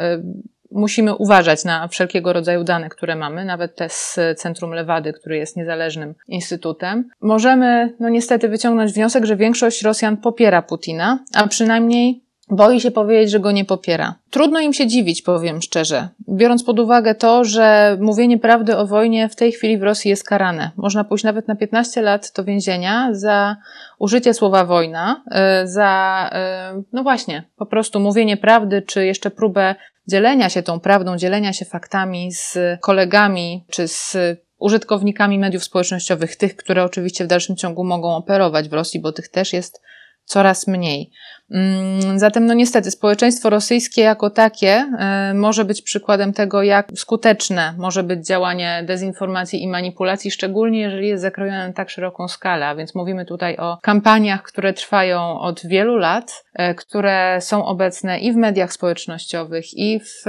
musimy 0.71 1.15
uważać 1.15 1.65
na 1.65 1.87
wszelkiego 1.87 2.33
rodzaju 2.33 2.63
dane, 2.63 2.89
które 2.89 3.15
mamy, 3.15 3.45
nawet 3.45 3.75
te 3.75 3.89
z 3.89 4.19
Centrum 4.37 4.71
Lewady, 4.71 5.13
który 5.13 5.37
jest 5.37 5.57
niezależnym 5.57 6.15
instytutem, 6.27 7.09
możemy 7.21 7.95
no 7.99 8.09
niestety 8.09 8.49
wyciągnąć 8.49 8.93
wniosek, 8.93 9.25
że 9.25 9.35
większość 9.35 9.81
Rosjan 9.81 10.17
popiera 10.17 10.61
Putina, 10.61 11.19
a 11.33 11.47
przynajmniej 11.47 12.23
boi 12.49 12.81
się 12.81 12.91
powiedzieć, 12.91 13.31
że 13.31 13.39
go 13.39 13.51
nie 13.51 13.65
popiera. 13.65 14.15
Trudno 14.29 14.59
im 14.59 14.73
się 14.73 14.87
dziwić, 14.87 15.21
powiem 15.21 15.61
szczerze, 15.61 16.09
biorąc 16.29 16.63
pod 16.63 16.79
uwagę 16.79 17.15
to, 17.15 17.43
że 17.43 17.97
mówienie 18.01 18.37
prawdy 18.37 18.77
o 18.77 18.87
wojnie 18.87 19.29
w 19.29 19.35
tej 19.35 19.51
chwili 19.51 19.77
w 19.77 19.83
Rosji 19.83 20.09
jest 20.09 20.23
karane. 20.23 20.71
Można 20.77 21.03
pójść 21.03 21.23
nawet 21.23 21.47
na 21.47 21.55
15 21.55 22.01
lat 22.01 22.31
do 22.35 22.43
więzienia 22.43 23.09
za 23.11 23.55
użycie 23.99 24.33
słowa 24.33 24.65
wojna, 24.65 25.23
e, 25.31 25.67
za, 25.67 26.29
e, 26.33 26.81
no 26.93 27.03
właśnie, 27.03 27.43
po 27.57 27.65
prostu 27.65 27.99
mówienie 27.99 28.37
prawdy, 28.37 28.81
czy 28.81 29.05
jeszcze 29.05 29.31
próbę 29.31 29.75
dzielenia 30.07 30.49
się 30.49 30.63
tą 30.63 30.79
prawdą, 30.79 31.17
dzielenia 31.17 31.53
się 31.53 31.65
faktami 31.65 32.31
z 32.31 32.57
kolegami, 32.81 33.65
czy 33.69 33.87
z 33.87 34.17
użytkownikami 34.59 35.39
mediów 35.39 35.63
społecznościowych, 35.63 36.35
tych, 36.35 36.55
które 36.55 36.83
oczywiście 36.83 37.25
w 37.25 37.27
dalszym 37.27 37.55
ciągu 37.55 37.83
mogą 37.83 38.15
operować 38.15 38.69
w 38.69 38.73
Rosji, 38.73 38.99
bo 38.99 39.11
tych 39.11 39.27
też 39.27 39.53
jest 39.53 39.81
coraz 40.29 40.67
mniej. 40.67 41.11
Mm, 41.51 42.19
zatem, 42.19 42.45
no 42.45 42.53
niestety, 42.53 42.91
społeczeństwo 42.91 43.49
rosyjskie 43.49 44.01
jako 44.01 44.29
takie 44.29 44.85
e, 44.99 45.33
może 45.33 45.65
być 45.65 45.81
przykładem 45.81 46.33
tego, 46.33 46.63
jak 46.63 46.87
skuteczne 46.95 47.73
może 47.77 48.03
być 48.03 48.27
działanie 48.27 48.83
dezinformacji 48.87 49.63
i 49.63 49.67
manipulacji, 49.67 50.31
szczególnie 50.31 50.79
jeżeli 50.79 51.07
jest 51.07 51.21
zakrojone 51.21 51.67
na 51.67 51.73
tak 51.73 51.89
szeroką 51.89 52.27
skalę. 52.27 52.67
A 52.67 52.75
więc 52.75 52.95
mówimy 52.95 53.25
tutaj 53.25 53.57
o 53.57 53.77
kampaniach, 53.81 54.43
które 54.43 54.73
trwają 54.73 55.39
od 55.39 55.65
wielu 55.65 55.97
lat, 55.97 56.43
e, 56.53 56.75
które 56.75 57.37
są 57.41 57.65
obecne 57.65 58.19
i 58.19 58.33
w 58.33 58.35
mediach 58.35 58.73
społecznościowych, 58.73 59.65
i 59.73 59.99
w, 59.99 60.25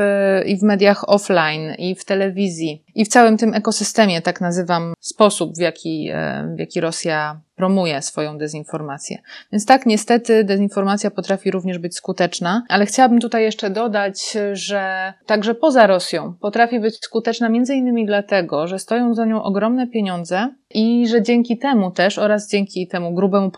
i 0.47 0.59
w 0.59 0.63
mediach 0.63 1.09
offline, 1.09 1.75
i 1.79 1.95
w 1.95 2.05
telewizji, 2.05 2.85
i 2.95 3.05
w 3.05 3.09
całym 3.09 3.37
tym 3.37 3.55
ekosystemie, 3.55 4.23
tak 4.23 4.41
nazywam 4.41 4.95
sposób, 5.01 5.57
w 5.57 5.61
jaki, 5.61 6.11
e, 6.13 6.55
w 6.57 6.59
jaki 6.59 6.81
Rosja 6.81 7.41
promuje 7.61 8.03
swoją 8.03 8.39
dezinformację. 8.39 9.19
Więc 9.53 9.67
tak, 9.67 9.87
niestety, 9.87 10.45
dezinformacja 10.45 11.11
potrafi 11.11 11.51
również 11.51 11.79
być 11.79 11.97
skuteczna, 11.97 12.63
ale 12.69 12.87
chciałabym 12.87 13.21
tutaj 13.21 13.43
jeszcze 13.43 13.71
dodać, 13.71 14.37
że 14.53 15.13
także 15.27 15.55
poza 15.55 15.87
Rosją 15.87 16.35
potrafi 16.41 16.81
być 16.81 16.97
skuteczna 16.97 17.49
między 17.49 17.75
innymi 17.75 18.07
dlatego, 18.07 18.67
że 18.67 18.79
stoją 18.79 19.15
za 19.15 19.25
nią 19.25 19.43
ogromne 19.43 19.87
pieniądze 19.87 20.49
i 20.75 21.09
że 21.09 21.23
dzięki 21.23 21.59
temu 21.59 21.91
też 21.91 22.19
oraz 22.19 22.51
dzięki 22.51 22.89
temu 22.89 23.15
grubemu 23.15 23.51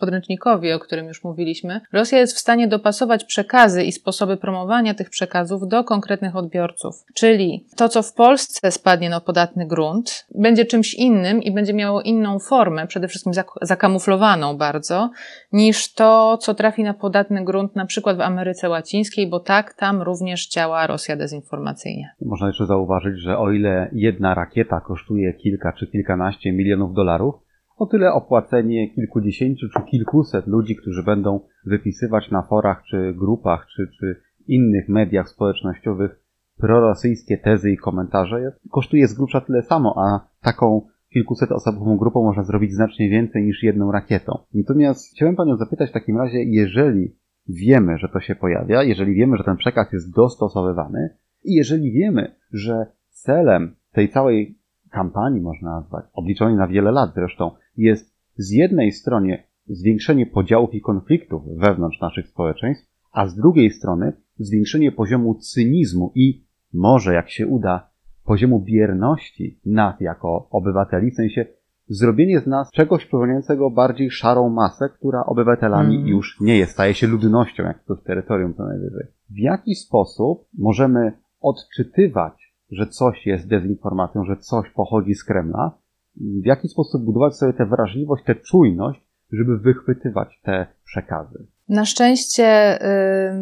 podręcznikowi, 0.00 0.72
o 0.72 0.78
którym 0.78 1.06
już 1.06 1.24
mówiliśmy, 1.24 1.80
Rosja 1.92 2.18
jest 2.18 2.36
w 2.36 2.38
stanie 2.38 2.68
dopasować 2.68 3.24
przekazy 3.24 3.84
i 3.84 3.92
sposoby 3.92 4.36
promowania 4.36 4.94
tych 4.94 5.10
przekazów 5.10 5.68
do 5.68 5.84
konkretnych 5.84 6.36
odbiorców. 6.36 7.04
Czyli 7.14 7.66
to, 7.76 7.88
co 7.88 8.02
w 8.02 8.12
Polsce 8.12 8.70
spadnie 8.70 9.10
na 9.10 9.20
podatny 9.20 9.66
grunt, 9.66 10.26
będzie 10.34 10.64
czymś 10.64 10.94
innym 10.94 11.42
i 11.42 11.50
będzie 11.50 11.74
miało 11.74 12.02
inną 12.02 12.38
formę, 12.38 12.86
przede 12.86 13.08
wszystkim 13.08 13.34
zakamuflowaną 13.62 14.56
bardzo, 14.56 15.10
niż 15.52 15.94
to, 15.94 16.38
co 16.40 16.54
trafi 16.54 16.82
na 16.82 16.94
podatny 16.94 17.44
grunt 17.44 17.76
na 17.76 17.86
przykład 17.86 18.16
w 18.16 18.20
Ameryce 18.20 18.68
Łacińskiej, 18.68 19.30
bo 19.30 19.40
tak 19.40 19.74
tam 19.74 20.02
również 20.02 20.48
działa 20.48 20.86
Rosja 20.86 21.16
dezinformacyjnie. 21.16 22.10
Można 22.22 22.46
jeszcze 22.46 22.66
zauważyć, 22.66 23.20
że 23.20 23.38
o 23.38 23.50
ile 23.50 23.90
jedna 23.92 24.34
rakieta 24.34 24.80
kosztuje 24.80 25.34
kilka 25.34 25.72
czy 25.72 25.86
kilkanaście 25.86 26.52
milionów 26.52 26.94
dolarów, 26.94 27.34
o 27.76 27.86
tyle 27.86 28.12
opłacenie 28.12 28.90
kilkudziesięciu 28.94 29.66
czy 29.68 29.82
kilkuset 29.90 30.46
ludzi, 30.46 30.76
którzy 30.76 31.02
będą 31.02 31.40
wypisywać 31.66 32.30
na 32.30 32.42
forach 32.42 32.82
czy 32.90 33.14
grupach 33.16 33.66
czy, 33.76 33.88
czy 33.98 34.20
innych 34.46 34.88
mediach 34.88 35.28
społecznościowych 35.28 36.20
prorosyjskie 36.58 37.38
tezy 37.38 37.70
i 37.70 37.76
komentarze, 37.76 38.52
kosztuje 38.70 39.08
z 39.08 39.14
grubsza 39.14 39.40
tyle 39.40 39.62
samo, 39.62 39.94
a 39.96 40.28
taką 40.42 40.86
kilkuset 41.10 41.52
osobową 41.52 41.96
grupą 41.96 42.22
można 42.22 42.44
zrobić 42.44 42.72
znacznie 42.72 43.10
więcej 43.10 43.44
niż 43.44 43.62
jedną 43.62 43.92
rakietą. 43.92 44.38
Natomiast 44.54 45.10
chciałem 45.10 45.36
Panią 45.36 45.56
zapytać 45.56 45.90
w 45.90 45.92
takim 45.92 46.18
razie, 46.18 46.42
jeżeli 46.42 47.16
wiemy, 47.48 47.98
że 47.98 48.08
to 48.08 48.20
się 48.20 48.34
pojawia, 48.34 48.82
jeżeli 48.82 49.14
wiemy, 49.14 49.36
że 49.36 49.44
ten 49.44 49.56
przekaz 49.56 49.92
jest 49.92 50.14
dostosowywany 50.14 51.16
i 51.44 51.54
jeżeli 51.54 51.92
wiemy, 51.92 52.34
że 52.52 52.86
celem 53.10 53.76
tej 53.92 54.08
całej 54.08 54.58
kampanii, 54.90 55.40
można 55.40 55.70
nazwać, 55.70 56.04
obliczonej 56.12 56.56
na 56.56 56.68
wiele 56.68 56.92
lat 56.92 57.10
zresztą, 57.14 57.50
jest 57.76 58.14
z 58.36 58.50
jednej 58.50 58.92
strony 58.92 59.42
zwiększenie 59.66 60.26
podziałów 60.26 60.74
i 60.74 60.80
konfliktów 60.80 61.42
wewnątrz 61.56 62.00
naszych 62.00 62.28
społeczeństw, 62.28 62.88
a 63.12 63.28
z 63.28 63.36
drugiej 63.36 63.70
strony 63.70 64.12
zwiększenie 64.38 64.92
poziomu 64.92 65.34
cynizmu 65.34 66.12
i 66.14 66.44
może, 66.72 67.14
jak 67.14 67.30
się 67.30 67.46
uda, 67.46 67.90
poziomu 68.28 68.60
bierności 68.60 69.60
nas 69.66 70.00
jako 70.00 70.48
obywateli, 70.50 71.10
w 71.10 71.14
sensie 71.14 71.46
zrobienie 71.88 72.40
z 72.40 72.46
nas 72.46 72.70
czegoś 72.70 73.02
przypominającego 73.02 73.70
bardziej 73.70 74.10
szarą 74.10 74.48
masę, 74.48 74.88
która 74.88 75.24
obywatelami 75.26 75.96
mm. 75.96 76.08
już 76.08 76.40
nie 76.40 76.58
jest, 76.58 76.72
staje 76.72 76.94
się 76.94 77.06
ludnością, 77.06 77.62
jak 77.62 77.84
to 77.84 77.96
w 77.96 78.02
terytorium 78.02 78.54
co 78.54 78.64
najwyżej. 78.64 79.06
W 79.30 79.38
jaki 79.38 79.74
sposób 79.74 80.48
możemy 80.58 81.12
odczytywać, 81.40 82.54
że 82.70 82.86
coś 82.86 83.26
jest 83.26 83.48
dezinformacją, 83.48 84.24
że 84.24 84.36
coś 84.36 84.70
pochodzi 84.70 85.14
z 85.14 85.24
Kremla, 85.24 85.78
w 86.16 86.46
jaki 86.46 86.68
sposób 86.68 87.04
budować 87.04 87.36
sobie 87.36 87.52
tę 87.52 87.66
wrażliwość, 87.66 88.24
tę 88.24 88.34
czujność, 88.34 89.00
żeby 89.32 89.58
wychwytywać 89.58 90.40
te 90.42 90.66
przekazy? 90.84 91.46
Na 91.68 91.84
szczęście 91.84 92.78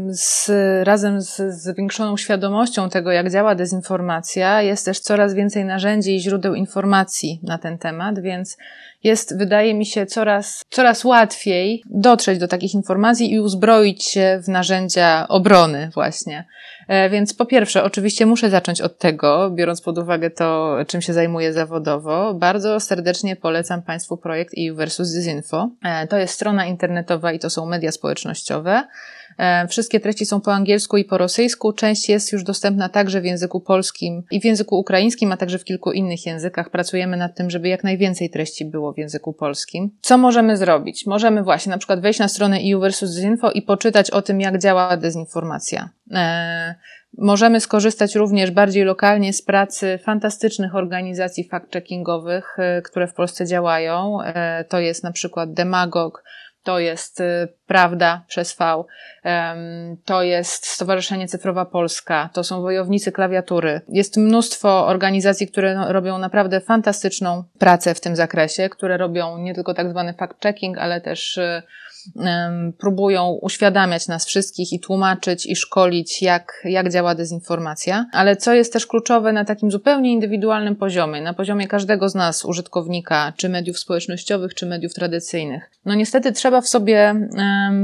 z, 0.09 0.50
razem 0.85 1.21
z 1.21 1.37
zwiększoną 1.37 2.16
świadomością 2.16 2.88
tego, 2.88 3.12
jak 3.12 3.30
działa 3.30 3.54
dezinformacja, 3.54 4.62
jest 4.62 4.85
też 4.85 5.00
coraz 5.00 5.35
więcej 5.35 5.64
narzędzi 5.64 6.16
i 6.16 6.21
źródeł 6.21 6.54
informacji 6.54 7.40
na 7.42 7.59
ten 7.59 7.78
temat, 7.78 8.21
więc 8.21 8.56
jest, 9.04 9.38
wydaje 9.38 9.75
mi 9.75 9.87
się, 9.87 10.06
coraz, 10.06 10.64
coraz 10.71 11.04
łatwiej 11.04 11.83
dotrzeć 11.90 12.38
do 12.38 12.49
takich 12.49 12.75
informacji 12.75 13.33
i 13.33 13.40
uzbroić 13.40 14.04
się 14.04 14.40
w 14.45 14.49
narzędzia 14.49 15.26
obrony 15.28 15.90
właśnie. 15.95 16.45
E, 16.88 17.11
więc 17.11 17.35
po 17.35 17.47
pierwsze, 17.47 17.85
oczywiście 17.85 18.26
muszę 18.26 18.50
zacząć 18.50 18.81
od 18.81 18.99
tego, 18.99 19.50
biorąc 19.50 19.81
pod 19.81 19.99
uwagę 19.99 20.31
to, 20.31 20.76
czym 20.87 21.02
się 21.02 21.12
zajmuję 21.12 21.52
zawodowo. 21.52 22.35
Bardzo 22.35 22.81
serdecznie 22.81 23.37
polecam 23.37 23.83
Państwu 23.83 24.16
projekt 24.16 24.55
EU 24.59 24.75
versus 24.75 25.12
Disinfo. 25.12 25.71
E, 25.83 26.07
to 26.07 26.19
jest 26.19 26.35
strona 26.35 26.66
internetowa 26.66 27.33
i 27.33 27.38
to 27.38 27.50
są 27.50 27.66
media 27.66 27.93
społecznościowe. 27.93 28.83
E, 29.38 29.69
wszystkie 29.69 30.00
treści 30.00 30.26
są 30.26 30.40
po 30.40 30.52
angielsku 30.52 30.97
i 30.97 31.05
po 31.05 31.19
rosyjsku. 31.19 31.73
Część 31.73 32.09
jest 32.09 32.33
już 32.33 32.45
dostępna 32.45 32.88
także 32.88 33.21
w 33.21 33.25
języku 33.25 33.61
polskim 33.61 34.23
i 34.31 34.40
w 34.40 34.45
języku 34.45 34.78
ukraińskim, 34.78 35.33
a 35.33 35.37
także 35.37 35.59
w 35.59 35.64
kilku 35.64 35.93
innych 35.93 36.26
językach. 36.26 36.71
Pracujemy 36.71 37.16
nad 37.16 37.37
tym, 37.37 37.50
żeby 37.50 37.69
jak 37.69 37.85
najwięcej 37.85 38.31
treści 38.31 38.64
było 38.64 38.93
w 38.93 38.99
języku 38.99 39.33
polskim. 39.33 39.90
Co 40.00 40.19
możemy 40.19 40.57
zrobić? 40.57 41.07
Możemy 41.07 41.43
właśnie 41.43 41.71
na 41.71 41.78
przykład 41.78 42.00
wejść 42.00 42.19
na 42.19 42.28
stronę 42.28 42.59
EU 42.73 42.81
versus 42.81 43.14
Disinfo 43.14 43.50
i 43.50 43.62
poczytać 43.62 44.11
o 44.11 44.23
tym, 44.23 44.40
jak 44.40 44.59
działa 44.59 44.97
dezinformacja. 44.97 45.90
E, 46.12 46.75
możemy 47.19 47.61
skorzystać 47.61 48.14
również 48.14 48.50
bardziej 48.50 48.85
lokalnie 48.85 49.33
z 49.33 49.43
pracy 49.43 49.99
fantastycznych 50.05 50.75
organizacji 50.75 51.49
fact-checkingowych, 51.52 52.43
e, 52.59 52.83
które 52.83 53.07
w 53.07 53.14
Polsce 53.14 53.47
działają. 53.47 54.19
To 54.69 54.81
jest 54.81 55.05
na 55.05 55.12
przykład 55.12 55.52
Demagog, 55.52 56.23
to 56.67 56.79
jest 56.79 57.21
y, 57.21 57.49
Prawda 57.67 58.25
przez 58.29 58.57
V, 58.57 58.85
to 60.05 60.23
jest 60.23 60.67
Stowarzyszenie 60.67 61.29
Cyfrowa 61.29 61.65
Polska, 61.65 62.31
to 62.33 62.45
są 62.45 62.63
Wojownicy 62.63 63.13
Klawiatury. 63.13 63.81
Jest 63.89 64.17
mnóstwo 64.17 64.87
organizacji, 64.87 65.49
które 65.49 65.75
no, 65.75 65.93
robią 65.93 66.19
naprawdę 66.19 66.61
fantastyczną 66.61 67.45
pracę 67.59 67.95
w 67.95 68.01
tym 68.01 68.17
zakresie, 68.17 68.69
które 68.69 68.97
robią 68.97 69.39
nie 69.39 69.55
tylko 69.55 69.75
tak 69.75 69.91
zwany 69.91 70.13
fact-checking, 70.13 70.79
ale 70.79 71.01
też 71.01 71.37
y, 71.37 71.63
próbują 72.79 73.39
uświadamiać 73.43 74.09
nas 74.09 74.27
wszystkich 74.27 74.73
i 74.73 74.81
tłumaczyć 74.81 75.47
i 75.47 75.57
szkolić, 75.57 76.23
jak, 76.23 76.63
jak 76.65 76.93
działa 76.93 77.15
dezinformacja. 77.15 78.07
Ale 78.13 78.37
co 78.37 78.55
jest 78.55 78.73
też 78.73 78.87
kluczowe 78.87 79.33
na 79.33 79.45
takim 79.45 79.71
zupełnie 79.71 80.13
indywidualnym 80.13 80.77
poziomie, 80.77 81.21
na 81.21 81.35
poziomie 81.35 81.69
każdego 81.69 82.09
z 82.09 82.15
nas, 82.15 82.45
użytkownika, 82.45 83.33
czy 83.37 83.49
mediów 83.49 83.79
społecznościowych, 83.79 84.55
czy 84.55 84.67
mediów 84.67 84.95
tradycyjnych. 84.95 85.71
No 85.85 85.95
niestety 85.95 86.33
trzeba 86.33 86.61
w 86.61 86.69
sobie 86.69 87.29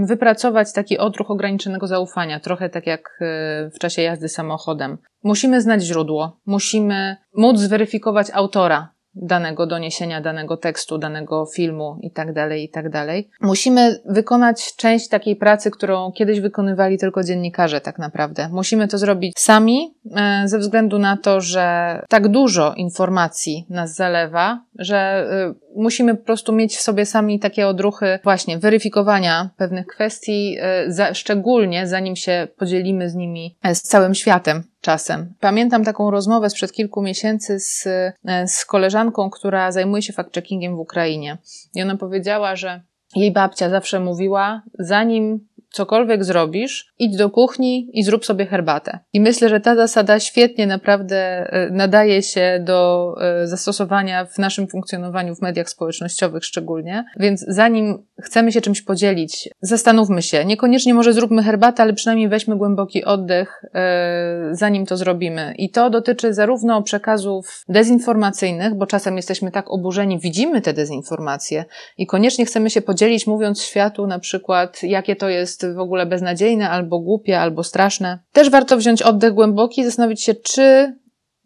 wypracować 0.05 0.73
taki 0.73 0.99
odruch 0.99 1.31
ograniczonego 1.31 1.87
zaufania, 1.87 2.41
trochę 2.41 2.71
tak 2.71 2.87
jak 2.87 3.19
e, 3.21 3.71
w 3.71 3.79
czasie 3.79 4.03
jazdy 4.03 4.29
samochodem. 4.29 4.99
Musimy 5.23 5.61
znać 5.61 5.83
źródło, 5.83 6.41
musimy 6.47 7.17
móc 7.37 7.59
zweryfikować 7.59 8.27
autora 8.33 8.93
danego 9.15 9.67
doniesienia, 9.67 10.21
danego 10.21 10.57
tekstu, 10.57 10.99
danego 10.99 11.47
filmu 11.47 11.99
itd., 12.03 12.35
tak 12.35 12.59
itd. 12.59 12.91
Tak 12.91 13.25
Musimy 13.41 14.01
wykonać 14.07 14.77
część 14.77 15.09
takiej 15.09 15.37
pracy, 15.37 15.71
którą 15.71 16.13
kiedyś 16.13 16.41
wykonywali 16.41 16.99
tylko 16.99 17.25
dziennikarze 17.25 17.81
tak 17.81 17.99
naprawdę. 17.99 18.49
Musimy 18.53 18.89
to 18.89 18.99
zrobić 18.99 19.39
sami, 19.39 19.95
e, 20.17 20.49
ze 20.49 20.59
względu 20.59 20.99
na 20.99 21.17
to, 21.17 21.41
że 21.41 21.99
tak 22.09 22.29
dużo 22.29 22.75
informacji 22.75 23.67
nas 23.71 23.95
zalewa, 23.95 24.61
że 24.79 24.97
e, 24.97 25.55
musimy 25.77 26.15
po 26.15 26.25
prostu 26.25 26.53
mieć 26.53 26.77
w 26.77 26.81
sobie 26.81 27.07
sami 27.07 27.41
takie 27.41 27.67
odruchy 27.67 28.19
właśnie 28.25 28.59
weryfikowania 28.59 29.51
pewnych 29.57 29.87
kwestii, 29.87 30.57
e, 30.61 31.15
szczególnie 31.15 31.87
zanim 31.87 32.17
się 32.17 32.49
podzielimy 32.57 33.11
z 33.11 33.15
nimi 33.15 33.57
z 33.75 33.83
całym 33.83 34.15
światem 34.15 34.63
czasem. 34.81 35.35
Pamiętam 35.41 35.85
taką 35.85 36.11
rozmowę 36.11 36.51
sprzed 36.51 36.73
kilku 36.73 37.03
miesięcy 37.03 37.61
z, 37.61 37.87
e, 37.87 38.49
z 38.49 38.65
koleżanką, 38.65 39.31
która 39.31 39.73
zajmuje 39.73 40.03
się 40.03 40.13
fact-checkingiem 40.13 40.77
w 40.77 40.81
Ukrainie. 40.81 41.39
I 41.75 41.83
ona 41.83 41.97
powiedziała, 41.97 42.57
że 42.57 42.81
jej 43.17 43.33
babcia 43.33 43.71
zawsze 43.71 44.01
mówiła, 44.01 44.63
zanim 44.79 45.49
cokolwiek 45.73 46.25
zrobisz, 46.25 46.93
idź 46.99 47.17
do 47.17 47.31
kuchni 47.31 47.91
i 47.93 48.03
zrób 48.03 48.25
sobie 48.25 48.47
herbatę. 48.47 48.99
I 49.13 49.21
myślę, 49.21 49.49
że 49.49 49.61
ta 49.61 49.77
zasada 49.77 50.21
świetnie 50.21 50.67
naprawdę 50.67 51.17
e, 51.17 51.71
nadaje 51.71 52.23
się 52.23 52.63
do 52.65 53.15
e, 53.21 53.47
zastosowania 53.47 54.25
w 54.25 54.39
naszym 54.39 54.69
funkcjonowaniu 54.69 55.35
w 55.35 55.43
mediach 55.43 55.69
społecznościowych 55.69 56.45
szczególnie. 56.45 57.05
Więc 57.17 57.45
zanim 57.49 58.07
chcemy 58.23 58.53
się 58.53 58.61
czymś 58.61 58.83
podzielić, 58.83 59.49
zastanówmy 59.61 60.23
się. 60.23 60.45
Niekoniecznie 60.45 60.95
może 60.95 61.13
zróbmy 61.13 61.43
herbatę, 61.43 61.83
ale 61.83 61.93
przynajmniej 61.93 62.29
weźmy 62.29 62.57
głęboki 62.57 63.05
oddech, 63.05 63.65
e, 63.75 64.49
zanim 64.51 64.87
to 64.87 64.97
zrobimy. 64.97 65.55
I 65.59 65.71
to 65.71 65.91
dotyczy 65.91 66.35
zarówno 66.35 66.83
przekazów 66.83 67.65
dezinformacyjnych, 67.69 68.75
bo 68.75 68.87
czasem 68.87 69.17
jesteśmy 69.17 69.51
tak 69.51 69.71
oburzeni, 69.71 70.19
widzimy 70.19 70.61
te 70.61 70.73
dezinformacje 70.73 71.65
i 71.99 72.07
koniecznie 72.07 72.47
chcemy 72.47 72.71
się 72.71 72.83
podzielić, 72.83 73.27
mówiąc 73.27 73.63
światu 73.63 74.07
na 74.07 74.19
przykład, 74.19 74.83
jakie 74.83 75.17
to 75.17 75.29
jest 75.29 75.62
w 75.75 75.79
ogóle 75.79 76.07
beznadziejne, 76.07 76.71
albo 76.71 76.99
głupie, 76.99 77.41
albo 77.41 77.65
straszne. 77.65 78.19
Też 78.33 78.51
warto 78.51 78.77
wziąć 78.77 79.03
oddech 79.03 79.35
głęboki 79.35 79.81
i 79.81 79.85
zastanowić 79.85 80.23
się, 80.23 80.35
czy 80.35 80.95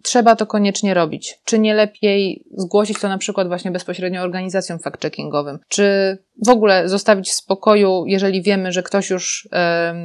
trzeba 0.06 0.36
to 0.36 0.46
koniecznie 0.46 0.94
robić. 0.94 1.38
Czy 1.44 1.58
nie 1.58 1.74
lepiej 1.74 2.44
zgłosić 2.56 3.00
to 3.00 3.08
na 3.08 3.18
przykład 3.18 3.48
właśnie 3.48 3.70
bezpośrednio 3.70 4.22
organizacjom 4.22 4.78
fact-checkingowym? 4.78 5.58
Czy 5.68 6.18
w 6.46 6.48
ogóle 6.48 6.88
zostawić 6.88 7.28
w 7.28 7.34
spokoju, 7.34 8.04
jeżeli 8.06 8.42
wiemy, 8.42 8.72
że 8.72 8.82
ktoś 8.82 9.10
już 9.10 9.48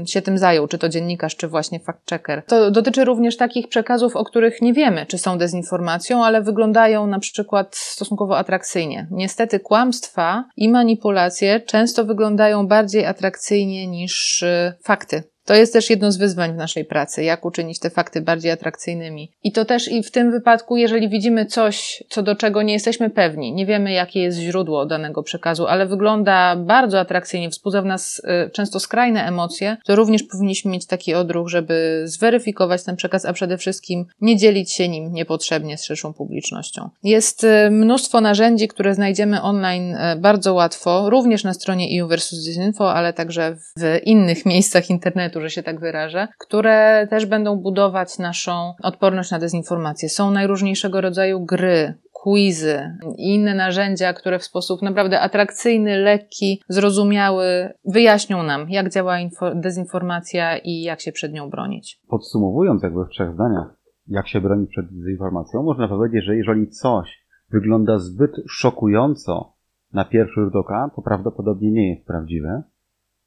się 0.06 0.22
tym 0.22 0.38
zajął, 0.38 0.68
czy 0.68 0.78
to 0.78 0.90
dziennikarz, 0.90 1.36
czy 1.36 1.48
właśnie 1.48 1.80
fact-checker? 1.80 2.42
To 2.48 2.72
dotyczy 2.72 3.06
również 3.06 3.38
takich 3.38 3.68
przekazów, 3.68 4.16
o 4.16 4.24
których 4.24 4.62
nie 4.62 4.74
wiemy, 4.74 5.06
czy 5.06 5.18
są 5.18 5.38
dezinformacją, 5.38 6.26
ale 6.26 6.42
wyglądają 6.42 7.08
na 7.08 7.20
przykład 7.20 7.76
stosunkowo 7.76 8.38
atrakcyjnie. 8.38 9.08
Niestety 9.12 9.60
kłamstwa 9.60 10.44
i 10.58 10.70
manipulacje 10.70 11.60
często 11.60 12.06
wyglądają 12.06 12.68
bardziej 12.68 13.06
atrakcyjnie 13.06 13.88
niż 13.88 14.42
y, 14.42 14.74
fakty. 14.84 15.24
To 15.46 15.56
jest 15.56 15.74
też 15.74 15.90
jedno 15.90 16.12
z 16.12 16.18
wyzwań 16.18 16.54
w 16.54 16.58
naszej 16.58 16.86
pracy, 16.86 17.24
jak 17.24 17.46
uczynić 17.46 17.80
te 17.80 17.90
fakty 17.90 18.22
bardziej 18.22 18.52
atrakcyjnymi. 18.52 19.32
I 19.44 19.52
to 19.52 19.66
też 19.66 19.88
i 19.88 20.04
w 20.04 20.12
tym 20.12 20.32
wypadku, 20.32 20.78
jeżeli 20.78 21.10
widzimy 21.10 21.46
coś, 21.46 22.04
co 22.10 22.24
do 22.24 22.36
czego 22.36 22.62
nie 22.62 22.74
jesteśmy 22.74 23.10
pewni, 23.10 23.54
nie 23.54 23.66
wiemy, 23.66 23.92
jakie 23.92 24.22
jest 24.22 24.38
źródło 24.38 24.86
danego 24.86 25.24
przekazu, 25.24 25.68
ale 25.68 25.86
wygląda 25.86 26.56
bardzo 26.56 27.00
atrakcyjnie, 27.00 27.50
wzbudza 27.50 27.82
w 27.82 27.86
nas 27.86 28.22
y, 28.48 28.50
często 28.50 28.80
skrajne 28.80 29.26
emocje, 29.26 29.78
to 29.86 29.96
również 29.96 30.24
powinniśmy 30.24 30.72
mieć 30.72 30.88
taki 30.88 31.14
odruch, 31.14 31.48
żeby 31.48 32.02
zweryfikować 32.06 32.84
ten 32.84 32.96
przekaz, 32.96 33.26
a 33.26 33.34
przede 33.34 33.58
wszystkim 33.58 34.06
nie 34.22 34.38
dzielić 34.38 34.72
się 34.72 34.90
nim 34.90 35.14
niepotrzebnie 35.14 35.78
z 35.78 35.84
szerszą 35.84 36.14
publicznością. 36.14 36.90
Jest 37.04 37.44
y, 37.44 37.72
mnóstwo 37.72 38.22
narzędzi, 38.22 38.68
które 38.68 38.96
znajdziemy 38.96 39.42
online 39.42 39.96
y, 39.96 40.16
bardzo 40.16 40.54
łatwo, 40.54 41.10
również 41.10 41.44
na 41.44 41.54
stronie 41.54 42.02
EU 42.02 42.08
versus 42.08 42.46
Disinfo, 42.46 42.94
ale 42.94 43.14
także 43.14 43.56
w 43.56 44.00
innych 44.06 44.46
miejscach 44.46 44.90
internetu, 44.90 45.31
że 45.40 45.50
się 45.50 45.64
tak 45.64 45.80
wyrażę, 45.80 46.28
które 46.40 47.08
też 47.10 47.26
będą 47.26 47.56
budować 47.56 48.20
naszą 48.20 48.74
odporność 48.84 49.32
na 49.32 49.40
dezinformację. 49.40 50.10
Są 50.10 50.32
najróżniejszego 50.32 51.02
rodzaju 51.02 51.46
gry, 51.46 51.94
quizy 52.24 52.98
i 53.18 53.36
inne 53.36 53.56
narzędzia, 53.56 54.14
które 54.14 54.40
w 54.40 54.44
sposób 54.44 54.82
naprawdę 54.82 55.20
atrakcyjny, 55.20 55.98
lekki, 55.98 56.62
zrozumiały 56.70 57.74
wyjaśnią 57.86 58.44
nam, 58.44 58.70
jak 58.70 58.90
działa 58.90 59.18
dezinformacja 59.56 60.58
i 60.58 60.82
jak 60.82 61.02
się 61.02 61.12
przed 61.12 61.34
nią 61.34 61.50
bronić. 61.50 62.00
Podsumowując 62.08 62.84
jakby 62.84 63.06
w 63.06 63.10
trzech 63.10 63.34
zdaniach, 63.34 63.76
jak 64.08 64.28
się 64.28 64.42
bronić 64.42 64.70
przed 64.70 64.86
dezinformacją, 64.86 65.64
można 65.64 65.88
powiedzieć, 65.88 66.26
że 66.26 66.36
jeżeli 66.36 66.68
coś 66.68 67.26
wygląda 67.50 67.98
zbyt 67.98 68.32
szokująco 68.50 69.54
na 69.94 70.06
pierwszy 70.06 70.42
rzut 70.42 70.56
oka, 70.56 70.92
to 70.96 71.02
prawdopodobnie 71.02 71.72
nie 71.72 71.90
jest 71.90 72.08
prawdziwe. 72.08 72.64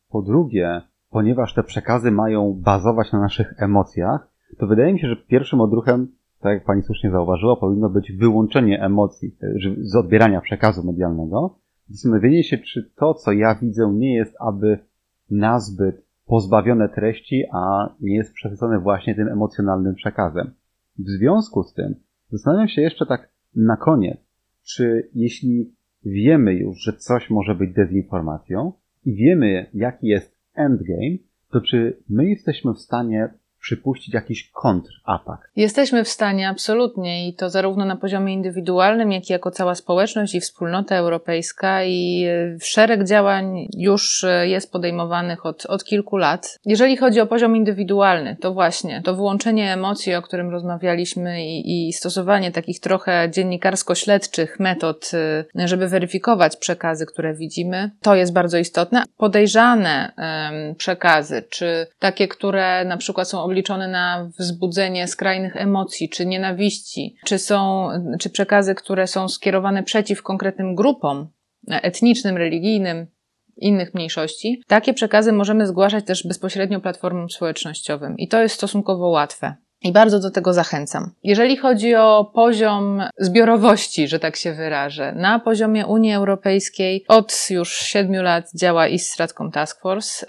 Po 0.09 0.23
drugie, 0.23 0.83
ponieważ 1.15 1.55
te 1.55 1.63
przekazy 1.63 2.11
mają 2.11 2.61
bazować 2.63 3.13
na 3.13 3.21
naszych 3.21 3.55
emocjach, 3.63 4.29
to 4.59 4.67
wydaje 4.67 4.93
mi 4.93 5.01
się, 5.01 5.09
że 5.09 5.17
pierwszym 5.17 5.61
odruchem, 5.61 6.09
tak 6.41 6.53
jak 6.53 6.65
pani 6.65 6.83
słusznie 6.83 7.11
zauważyła, 7.11 7.57
powinno 7.57 7.91
być 7.91 8.13
wyłączenie 8.13 8.83
emocji 8.83 9.37
z 9.79 9.97
odbierania 9.97 10.41
przekazu 10.41 10.87
medialnego, 10.87 11.59
zastanowienie 11.89 12.45
się, 12.45 12.59
czy 12.59 12.91
to, 12.97 13.15
co 13.15 13.33
ja 13.33 13.55
widzę, 13.55 13.93
nie 13.95 14.15
jest 14.15 14.37
aby 14.41 14.79
nazbyt 15.31 16.07
pozbawione 16.27 16.89
treści, 16.89 17.45
a 17.53 17.95
nie 18.01 18.17
jest 18.17 18.33
przesycone 18.33 18.81
właśnie 18.81 19.15
tym 19.15 19.29
emocjonalnym 19.29 19.95
przekazem. 19.95 20.51
W 20.99 21.09
związku 21.09 21.63
z 21.63 21.75
tym 21.75 21.95
zastanawiam 22.31 22.69
się 22.69 22.83
jeszcze 22.83 23.07
tak 23.07 23.29
na 23.57 23.77
koniec, 23.77 24.19
czy 24.63 25.09
jeśli 25.15 25.75
wiemy 26.05 26.55
już, 26.55 26.79
że 26.79 26.93
coś 26.93 27.31
może 27.31 27.55
być 27.55 27.75
dezinformacją 27.75 28.73
i 29.05 29.15
wiemy, 29.15 29.67
jaki 29.75 30.07
jest 30.07 30.34
endgame, 30.55 31.19
to 31.51 31.61
czy 31.61 32.03
my 32.09 32.29
jesteśmy 32.29 32.75
w 32.75 32.79
stanie 32.79 33.35
przypuścić 33.65 34.15
jakiś 34.15 34.51
kontratak. 34.53 35.51
Jesteśmy 35.57 36.05
w 36.05 36.09
stanie 36.09 36.49
absolutnie 36.49 37.29
i 37.29 37.35
to 37.35 37.51
zarówno 37.51 37.85
na 37.85 37.97
poziomie 37.97 38.35
indywidualnym, 38.35 39.13
jak 39.13 39.31
i 39.31 39.33
jako 39.33 39.51
cała 39.51 39.75
społeczność 39.75 40.35
i 40.35 40.41
wspólnota 40.41 40.97
europejska 40.97 41.85
i 41.85 42.25
e, 42.25 42.57
szereg 42.63 43.05
działań 43.05 43.69
już 43.77 44.25
e, 44.25 44.49
jest 44.49 44.73
podejmowanych 44.73 45.47
od, 45.47 45.67
od 45.67 45.85
kilku 45.85 46.17
lat. 46.17 46.59
Jeżeli 46.65 46.97
chodzi 46.97 47.21
o 47.21 47.27
poziom 47.27 47.57
indywidualny, 47.57 48.37
to 48.41 48.55
właśnie 48.55 49.03
to 49.03 49.15
wyłączenie 49.15 49.73
emocji, 49.73 50.15
o 50.15 50.23
którym 50.23 50.51
rozmawialiśmy 50.51 51.45
i, 51.47 51.89
i 51.89 51.93
stosowanie 51.93 52.53
takich 52.53 52.81
trochę 52.81 53.31
dziennikarsko-śledczych 53.31 54.61
metod, 54.61 55.11
e, 55.55 55.69
żeby 55.69 55.89
weryfikować 55.89 56.57
przekazy, 56.57 57.07
które 57.07 57.35
widzimy, 57.35 57.91
to 58.03 58.15
jest 58.15 58.33
bardzo 58.33 58.59
istotne. 58.59 59.03
Podejrzane 59.17 60.13
um, 60.19 60.75
przekazy, 60.75 61.43
czy 61.51 61.87
takie, 61.99 62.29
które 62.29 62.85
na 62.85 62.97
przykład 62.97 63.29
są 63.29 63.54
obliczone 63.55 63.89
na 63.89 64.31
wzbudzenie 64.39 65.09
skrajnych 65.09 65.57
emocji, 65.57 66.09
czy 66.09 66.27
nienawiści, 66.27 67.17
czy 67.25 67.39
są, 67.39 67.89
czy 68.21 68.31
przekazy, 68.31 68.75
które 68.75 69.07
są 69.07 69.29
skierowane 69.29 69.83
przeciw 69.83 70.23
konkretnym 70.23 70.75
grupom 70.75 71.29
etnicznym, 71.69 72.37
religijnym, 72.37 73.07
innych 73.57 73.95
mniejszości, 73.95 74.63
takie 74.67 74.95
przekazy 74.95 75.33
możemy 75.33 75.67
zgłaszać 75.67 76.05
też 76.05 76.27
bezpośrednio 76.27 76.81
platformom 76.81 77.31
społecznościowym 77.31 78.19
i 78.19 78.29
to 78.29 78.43
jest 78.43 78.55
stosunkowo 78.55 79.09
łatwe. 79.09 79.55
I 79.85 79.93
bardzo 79.93 80.21
do 80.21 80.31
tego 80.31 80.53
zachęcam. 80.53 81.11
Jeżeli 81.23 81.57
chodzi 81.57 81.95
o 81.95 82.31
poziom 82.35 83.03
zbiorowości, 83.19 84.09
że 84.09 84.19
tak 84.19 84.37
się 84.37 84.53
wyrażę, 84.53 85.13
na 85.17 85.39
poziomie 85.39 85.87
Unii 85.87 86.13
Europejskiej 86.13 87.05
od 87.09 87.47
już 87.51 87.77
siedmiu 87.77 88.23
lat 88.23 88.51
działa 88.55 88.87
East 88.87 89.11
Stratcom 89.11 89.51
Task 89.51 89.81
Force, 89.81 90.27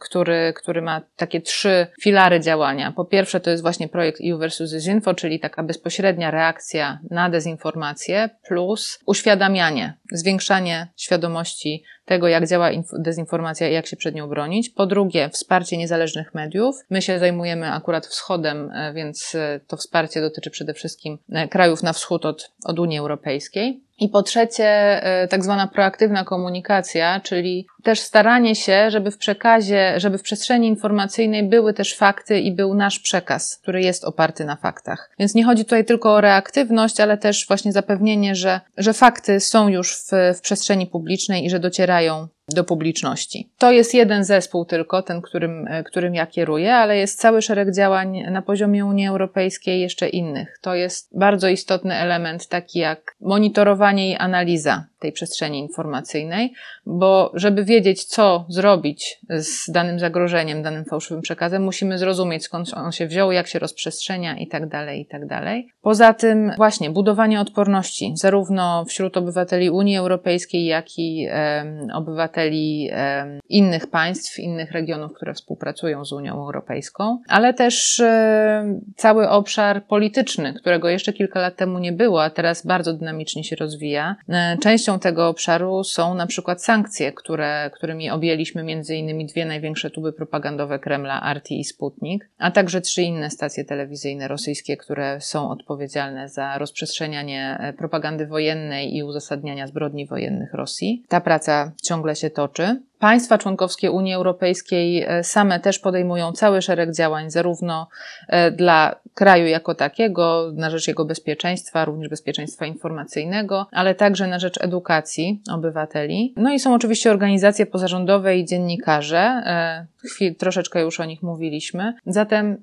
który, 0.00 0.52
który 0.56 0.82
ma 0.82 1.00
takie 1.16 1.40
trzy 1.40 1.86
filary 2.02 2.40
działania. 2.40 2.92
Po 2.92 3.04
pierwsze 3.04 3.40
to 3.40 3.50
jest 3.50 3.62
właśnie 3.62 3.88
projekt 3.88 4.20
EU 4.30 4.38
versus 4.38 4.70
Disinfo, 4.70 5.14
czyli 5.14 5.40
taka 5.40 5.62
bezpośrednia 5.62 6.30
reakcja 6.30 6.98
na 7.10 7.30
dezinformację 7.30 8.30
plus 8.48 8.98
uświadamianie, 9.06 9.94
zwiększanie 10.12 10.88
świadomości 10.96 11.84
tego, 12.06 12.28
jak 12.28 12.48
działa 12.48 12.70
dezinformacja 12.92 13.68
i 13.68 13.72
jak 13.72 13.86
się 13.86 13.96
przed 13.96 14.14
nią 14.14 14.28
bronić. 14.28 14.70
Po 14.70 14.86
drugie, 14.86 15.28
wsparcie 15.28 15.76
niezależnych 15.76 16.34
mediów. 16.34 16.76
My 16.90 17.02
się 17.02 17.18
zajmujemy 17.18 17.72
akurat 17.72 18.06
wschodem, 18.06 18.70
e, 18.70 18.92
więc 18.92 19.34
e, 19.34 19.60
to 19.66 19.76
wsparcie 19.76 20.20
dotyczy 20.20 20.50
przede 20.50 20.74
wszystkim 20.74 21.18
e, 21.32 21.48
krajów 21.48 21.82
na 21.82 21.92
wschód 21.92 22.24
od, 22.24 22.50
od 22.64 22.78
Unii 22.78 22.98
Europejskiej. 22.98 23.80
I 23.98 24.08
po 24.08 24.22
trzecie, 24.22 25.00
tak 25.30 25.44
zwana 25.44 25.66
proaktywna 25.66 26.24
komunikacja, 26.24 27.20
czyli 27.20 27.66
też 27.86 28.00
staranie 28.00 28.54
się, 28.54 28.90
żeby 28.90 29.10
w 29.10 29.18
przekazie, 29.18 29.94
żeby 29.96 30.18
w 30.18 30.22
przestrzeni 30.22 30.68
informacyjnej 30.68 31.42
były 31.48 31.74
też 31.74 31.94
fakty 31.94 32.40
i 32.40 32.52
był 32.52 32.74
nasz 32.74 32.98
przekaz, 32.98 33.58
który 33.62 33.82
jest 33.82 34.04
oparty 34.04 34.44
na 34.44 34.56
faktach. 34.56 35.10
Więc 35.18 35.34
nie 35.34 35.44
chodzi 35.44 35.64
tutaj 35.64 35.84
tylko 35.84 36.14
o 36.14 36.20
reaktywność, 36.20 37.00
ale 37.00 37.18
też 37.18 37.46
właśnie 37.48 37.72
zapewnienie, 37.72 38.34
że, 38.34 38.60
że 38.76 38.92
fakty 38.92 39.40
są 39.40 39.68
już 39.68 39.96
w, 39.96 40.10
w 40.36 40.40
przestrzeni 40.40 40.86
publicznej 40.86 41.44
i 41.44 41.50
że 41.50 41.60
docierają 41.60 42.28
do 42.48 42.64
publiczności. 42.64 43.50
To 43.58 43.72
jest 43.72 43.94
jeden 43.94 44.24
zespół 44.24 44.64
tylko, 44.64 45.02
ten, 45.02 45.22
którym, 45.22 45.68
którym 45.84 46.14
ja 46.14 46.26
kieruję, 46.26 46.74
ale 46.74 46.96
jest 46.96 47.20
cały 47.20 47.42
szereg 47.42 47.74
działań 47.74 48.22
na 48.30 48.42
poziomie 48.42 48.86
Unii 48.86 49.06
Europejskiej 49.06 49.80
jeszcze 49.80 50.08
innych. 50.08 50.58
To 50.62 50.74
jest 50.74 51.18
bardzo 51.18 51.48
istotny 51.48 51.94
element, 51.94 52.48
taki 52.48 52.78
jak 52.78 53.16
monitorowanie 53.20 54.10
i 54.10 54.16
analiza 54.16 54.84
tej 54.98 55.12
przestrzeni 55.12 55.58
informacyjnej, 55.58 56.52
bo 56.86 57.32
żeby 57.34 57.64
wiedzieć, 57.64 57.75
co 57.82 58.46
zrobić 58.48 59.20
z 59.30 59.70
danym 59.70 59.98
zagrożeniem, 59.98 60.62
danym 60.62 60.84
fałszywym 60.84 61.22
przekazem, 61.22 61.62
musimy 61.62 61.98
zrozumieć, 61.98 62.44
skąd 62.44 62.74
on 62.74 62.92
się 62.92 63.06
wziął, 63.06 63.32
jak 63.32 63.46
się 63.46 63.58
rozprzestrzenia 63.58 64.36
i 64.36 64.48
tak 64.48 64.68
dalej, 64.68 65.00
i 65.00 65.06
tak 65.06 65.26
dalej. 65.26 65.68
Poza 65.82 66.14
tym 66.14 66.52
właśnie 66.56 66.90
budowanie 66.90 67.40
odporności, 67.40 68.12
zarówno 68.16 68.84
wśród 68.84 69.16
obywateli 69.16 69.70
Unii 69.70 69.96
Europejskiej, 69.96 70.64
jak 70.64 70.98
i 70.98 71.26
e, 71.30 71.64
obywateli 71.94 72.88
e, 72.92 73.40
innych 73.48 73.86
państw, 73.86 74.38
innych 74.38 74.72
regionów, 74.72 75.12
które 75.12 75.34
współpracują 75.34 76.04
z 76.04 76.12
Unią 76.12 76.32
Europejską, 76.32 77.18
ale 77.28 77.54
też 77.54 78.00
e, 78.00 78.80
cały 78.96 79.28
obszar 79.28 79.86
polityczny, 79.86 80.54
którego 80.54 80.88
jeszcze 80.88 81.12
kilka 81.12 81.40
lat 81.40 81.56
temu 81.56 81.78
nie 81.78 81.92
było, 81.92 82.24
a 82.24 82.30
teraz 82.30 82.66
bardzo 82.66 82.92
dynamicznie 82.92 83.44
się 83.44 83.56
rozwija. 83.56 84.16
E, 84.28 84.56
częścią 84.62 84.98
tego 84.98 85.28
obszaru 85.28 85.84
są 85.84 86.14
na 86.14 86.26
przykład 86.26 86.62
sankcje, 86.62 87.12
które, 87.12 87.55
którymi 87.74 88.10
objęliśmy 88.10 88.64
innymi 88.88 89.26
dwie 89.26 89.46
największe 89.46 89.90
tuby 89.90 90.12
propagandowe 90.12 90.78
Kremla, 90.78 91.20
Arti 91.22 91.60
i 91.60 91.64
Sputnik, 91.64 92.28
a 92.38 92.50
także 92.50 92.80
trzy 92.80 93.02
inne 93.02 93.30
stacje 93.30 93.64
telewizyjne 93.64 94.28
rosyjskie, 94.28 94.76
które 94.76 95.20
są 95.20 95.50
odpowiedzialne 95.50 96.28
za 96.28 96.58
rozprzestrzenianie 96.58 97.56
e, 97.60 97.72
propagandy 97.72 98.26
wojennej 98.26 98.96
i 98.96 99.02
uzasadniania 99.02 99.66
zbrodni 99.66 100.06
wojennych 100.06 100.54
Rosji. 100.54 101.02
Ta 101.08 101.20
praca 101.20 101.72
ciągle 101.82 102.16
się 102.16 102.30
toczy. 102.30 102.80
Państwa 102.98 103.38
członkowskie 103.38 103.90
Unii 103.90 104.14
Europejskiej 104.14 105.02
e, 105.02 105.24
same 105.24 105.60
też 105.60 105.78
podejmują 105.78 106.32
cały 106.32 106.62
szereg 106.62 106.92
działań, 106.92 107.30
zarówno 107.30 107.88
e, 108.28 108.50
dla 108.50 108.96
kraju 109.14 109.46
jako 109.46 109.74
takiego, 109.74 110.52
na 110.54 110.70
rzecz 110.70 110.88
jego 110.88 111.04
bezpieczeństwa, 111.04 111.84
również 111.84 112.08
bezpieczeństwa 112.08 112.66
informacyjnego, 112.66 113.66
ale 113.72 113.94
także 113.94 114.26
na 114.26 114.38
rzecz 114.38 114.60
edukacji 114.60 115.42
obywateli. 115.50 116.34
No 116.36 116.52
i 116.52 116.58
są 116.60 116.74
oczywiście 116.74 117.10
organizacje 117.10 117.66
pozarządowe 117.66 118.36
i 118.36 118.44
dziennikarze. 118.44 119.18
E, 119.18 119.86
chwil, 120.08 120.34
troszeczkę 120.34 120.82
już 120.82 121.00
o 121.00 121.04
nich 121.04 121.22
mówiliśmy. 121.22 121.94
Zatem 122.06 122.56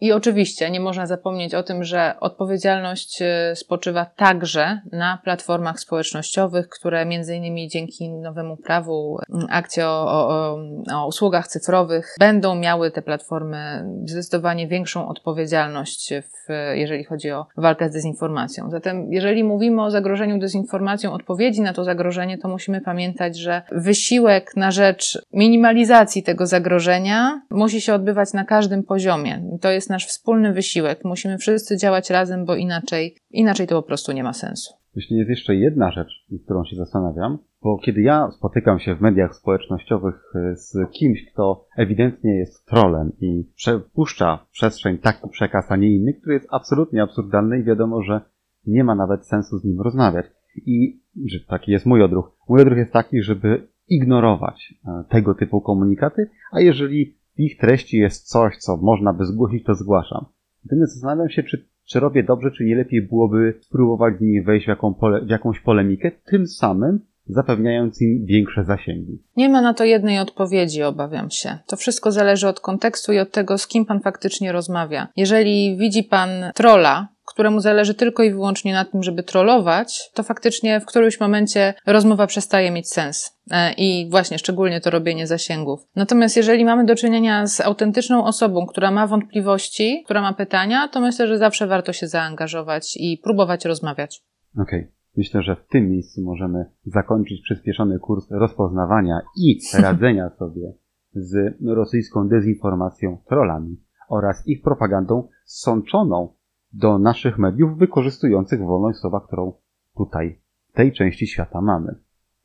i 0.00 0.12
oczywiście 0.12 0.70
nie 0.70 0.80
można 0.80 1.06
zapomnieć 1.06 1.54
o 1.54 1.62
tym, 1.62 1.84
że 1.84 2.14
odpowiedzialność 2.20 3.22
spoczywa 3.54 4.04
także 4.04 4.80
na 4.92 5.18
platformach 5.24 5.80
społecznościowych, 5.80 6.68
które 6.68 7.06
między 7.06 7.36
innymi 7.36 7.68
dzięki 7.68 8.10
nowemu 8.10 8.56
prawu 8.56 9.18
akcji 9.50 9.82
o, 9.82 9.86
o, 9.86 10.58
o 10.94 11.06
usługach 11.06 11.48
cyfrowych, 11.48 12.14
będą 12.18 12.54
miały 12.54 12.90
te 12.90 13.02
platformy 13.02 13.84
zdecydowanie 14.04 14.68
większą 14.68 15.08
odpowiedzialność, 15.08 16.12
w, 16.14 16.52
jeżeli 16.74 17.04
chodzi 17.04 17.30
o 17.30 17.46
walkę 17.56 17.88
z 17.88 17.92
dezinformacją. 17.92 18.70
Zatem, 18.70 19.12
jeżeli 19.12 19.44
mówimy 19.44 19.82
o 19.82 19.90
zagrożeniu 19.90 20.38
dezinformacją, 20.38 21.12
odpowiedzi 21.12 21.60
na 21.60 21.72
to 21.72 21.84
zagrożenie, 21.84 22.38
to 22.38 22.48
musimy 22.48 22.80
pamiętać, 22.80 23.38
że 23.38 23.62
wysiłek 23.72 24.56
na 24.56 24.70
rzecz 24.70 25.26
minimalizacji 25.32 26.22
tego 26.22 26.46
zagrożenia 26.46 27.42
musi 27.50 27.80
się 27.80 27.94
odbywać 27.94 28.32
na 28.32 28.44
każdym 28.44 28.82
poziomie. 28.82 29.42
To 29.60 29.70
jest 29.70 29.89
nasz 29.90 30.06
wspólny 30.06 30.52
wysiłek. 30.52 31.04
Musimy 31.04 31.38
wszyscy 31.38 31.76
działać 31.76 32.10
razem, 32.10 32.44
bo 32.44 32.54
inaczej, 32.54 33.16
inaczej 33.30 33.66
to 33.66 33.82
po 33.82 33.86
prostu 33.86 34.12
nie 34.12 34.22
ma 34.22 34.32
sensu. 34.32 34.74
Jeśli 34.96 35.16
jest 35.16 35.30
jeszcze 35.30 35.54
jedna 35.54 35.90
rzecz, 35.90 36.26
nad 36.30 36.42
którą 36.42 36.64
się 36.64 36.76
zastanawiam, 36.76 37.38
bo 37.62 37.78
kiedy 37.78 38.02
ja 38.02 38.30
spotykam 38.30 38.78
się 38.78 38.94
w 38.94 39.00
mediach 39.00 39.34
społecznościowych 39.34 40.32
e, 40.34 40.56
z 40.56 40.76
kimś, 40.92 41.24
kto 41.32 41.66
ewidentnie 41.76 42.36
jest 42.38 42.66
trolem 42.66 43.12
i 43.20 43.44
przepuszcza 43.56 44.36
w 44.36 44.50
przestrzeń 44.50 44.98
taki 44.98 45.28
przekaz, 45.28 45.70
a 45.70 45.76
nie 45.76 45.96
inny, 45.96 46.14
który 46.14 46.34
jest 46.34 46.46
absolutnie 46.50 47.02
absurdalny 47.02 47.58
i 47.58 47.64
wiadomo, 47.64 48.02
że 48.02 48.20
nie 48.66 48.84
ma 48.84 48.94
nawet 48.94 49.26
sensu 49.26 49.58
z 49.58 49.64
nim 49.64 49.80
rozmawiać. 49.80 50.26
I 50.66 51.00
że 51.26 51.38
taki 51.48 51.72
jest 51.72 51.86
mój 51.86 52.02
odruch. 52.02 52.36
Mój 52.48 52.62
odruch 52.62 52.78
jest 52.78 52.92
taki, 52.92 53.22
żeby 53.22 53.68
ignorować 53.88 54.74
e, 54.84 55.04
tego 55.08 55.34
typu 55.34 55.60
komunikaty, 55.60 56.30
a 56.52 56.60
jeżeli 56.60 57.19
ich 57.44 57.58
treści 57.58 57.96
jest 57.96 58.28
coś, 58.28 58.56
co 58.56 58.76
można 58.76 59.12
by 59.12 59.26
zgłosić, 59.26 59.64
to 59.64 59.74
zgłaszam. 59.74 60.24
Natomiast 60.64 60.92
zastanawiam 60.92 61.28
się, 61.28 61.42
czy, 61.42 61.66
czy 61.88 62.00
robię 62.00 62.22
dobrze, 62.22 62.50
czy 62.50 62.64
nie 62.64 62.76
lepiej 62.76 63.02
byłoby 63.02 63.54
spróbować 63.60 64.18
z 64.18 64.20
nimi 64.20 64.42
wejść 64.42 64.66
w, 64.66 64.68
jaką 64.68 64.94
pole, 64.94 65.24
w 65.24 65.30
jakąś 65.30 65.60
polemikę, 65.60 66.10
tym 66.24 66.46
samym 66.46 67.00
zapewniając 67.26 68.02
im 68.02 68.26
większe 68.26 68.64
zasięgi. 68.64 69.22
Nie 69.36 69.48
ma 69.48 69.60
na 69.60 69.74
to 69.74 69.84
jednej 69.84 70.18
odpowiedzi, 70.18 70.82
obawiam 70.82 71.30
się. 71.30 71.58
To 71.66 71.76
wszystko 71.76 72.12
zależy 72.12 72.48
od 72.48 72.60
kontekstu 72.60 73.12
i 73.12 73.18
od 73.18 73.30
tego, 73.32 73.58
z 73.58 73.66
kim 73.66 73.86
pan 73.86 74.00
faktycznie 74.00 74.52
rozmawia. 74.52 75.08
Jeżeli 75.16 75.76
widzi 75.76 76.04
pan 76.04 76.28
trola, 76.54 77.08
któremu 77.40 77.60
zależy 77.60 77.94
tylko 77.94 78.22
i 78.22 78.30
wyłącznie 78.30 78.72
na 78.72 78.84
tym, 78.84 79.02
żeby 79.02 79.22
trollować, 79.22 80.10
to 80.14 80.22
faktycznie 80.22 80.80
w 80.80 80.86
którymś 80.86 81.20
momencie 81.20 81.74
rozmowa 81.86 82.26
przestaje 82.26 82.70
mieć 82.70 82.88
sens. 82.88 83.38
E, 83.50 83.72
I 83.72 84.10
właśnie 84.10 84.38
szczególnie 84.38 84.80
to 84.80 84.90
robienie 84.90 85.26
zasięgów. 85.26 85.80
Natomiast 85.96 86.36
jeżeli 86.36 86.64
mamy 86.64 86.84
do 86.84 86.94
czynienia 86.94 87.46
z 87.46 87.60
autentyczną 87.60 88.24
osobą, 88.24 88.66
która 88.66 88.90
ma 88.90 89.06
wątpliwości, 89.06 90.02
która 90.04 90.20
ma 90.22 90.32
pytania, 90.32 90.88
to 90.88 91.00
myślę, 91.00 91.26
że 91.28 91.38
zawsze 91.38 91.66
warto 91.66 91.92
się 91.92 92.08
zaangażować 92.08 92.96
i 92.96 93.20
próbować 93.24 93.64
rozmawiać. 93.64 94.22
Okej. 94.52 94.80
Okay. 94.80 94.92
Myślę, 95.16 95.42
że 95.42 95.56
w 95.56 95.66
tym 95.66 95.90
miejscu 95.90 96.22
możemy 96.22 96.64
zakończyć 96.84 97.42
przyspieszony 97.42 97.98
kurs 97.98 98.30
rozpoznawania 98.30 99.20
i 99.36 99.60
radzenia 99.82 100.30
sobie 100.38 100.72
z 101.12 101.56
rosyjską 101.66 102.28
dezinformacją, 102.28 103.18
trollami 103.28 103.76
oraz 104.08 104.42
ich 104.46 104.62
propagandą 104.62 105.28
sączoną 105.44 106.39
do 106.72 106.98
naszych 106.98 107.38
mediów 107.38 107.78
wykorzystujących 107.78 108.60
wolność 108.60 108.98
słowa, 108.98 109.20
którą 109.20 109.52
tutaj, 109.96 110.40
w 110.68 110.72
tej 110.72 110.92
części 110.92 111.26
świata 111.26 111.60
mamy. 111.60 111.94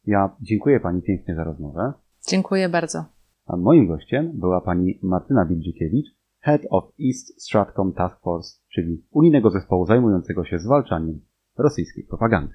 Ja 0.05 0.35
dziękuję 0.41 0.79
Pani 0.79 1.01
pięknie 1.01 1.35
za 1.35 1.43
rozmowę. 1.43 1.93
Dziękuję 2.27 2.69
bardzo. 2.69 3.05
A 3.45 3.57
moim 3.57 3.87
gościem 3.87 4.31
była 4.33 4.61
Pani 4.61 4.99
Martyna 5.03 5.45
Wildzikiewicz, 5.45 6.07
Head 6.39 6.61
of 6.69 6.83
East 7.07 7.41
Stratcom 7.41 7.93
Task 7.93 8.21
Force, 8.21 8.59
czyli 8.69 9.05
unijnego 9.11 9.49
zespołu 9.49 9.85
zajmującego 9.85 10.45
się 10.45 10.59
zwalczaniem 10.59 11.21
rosyjskiej 11.57 12.03
propagandy. 12.03 12.53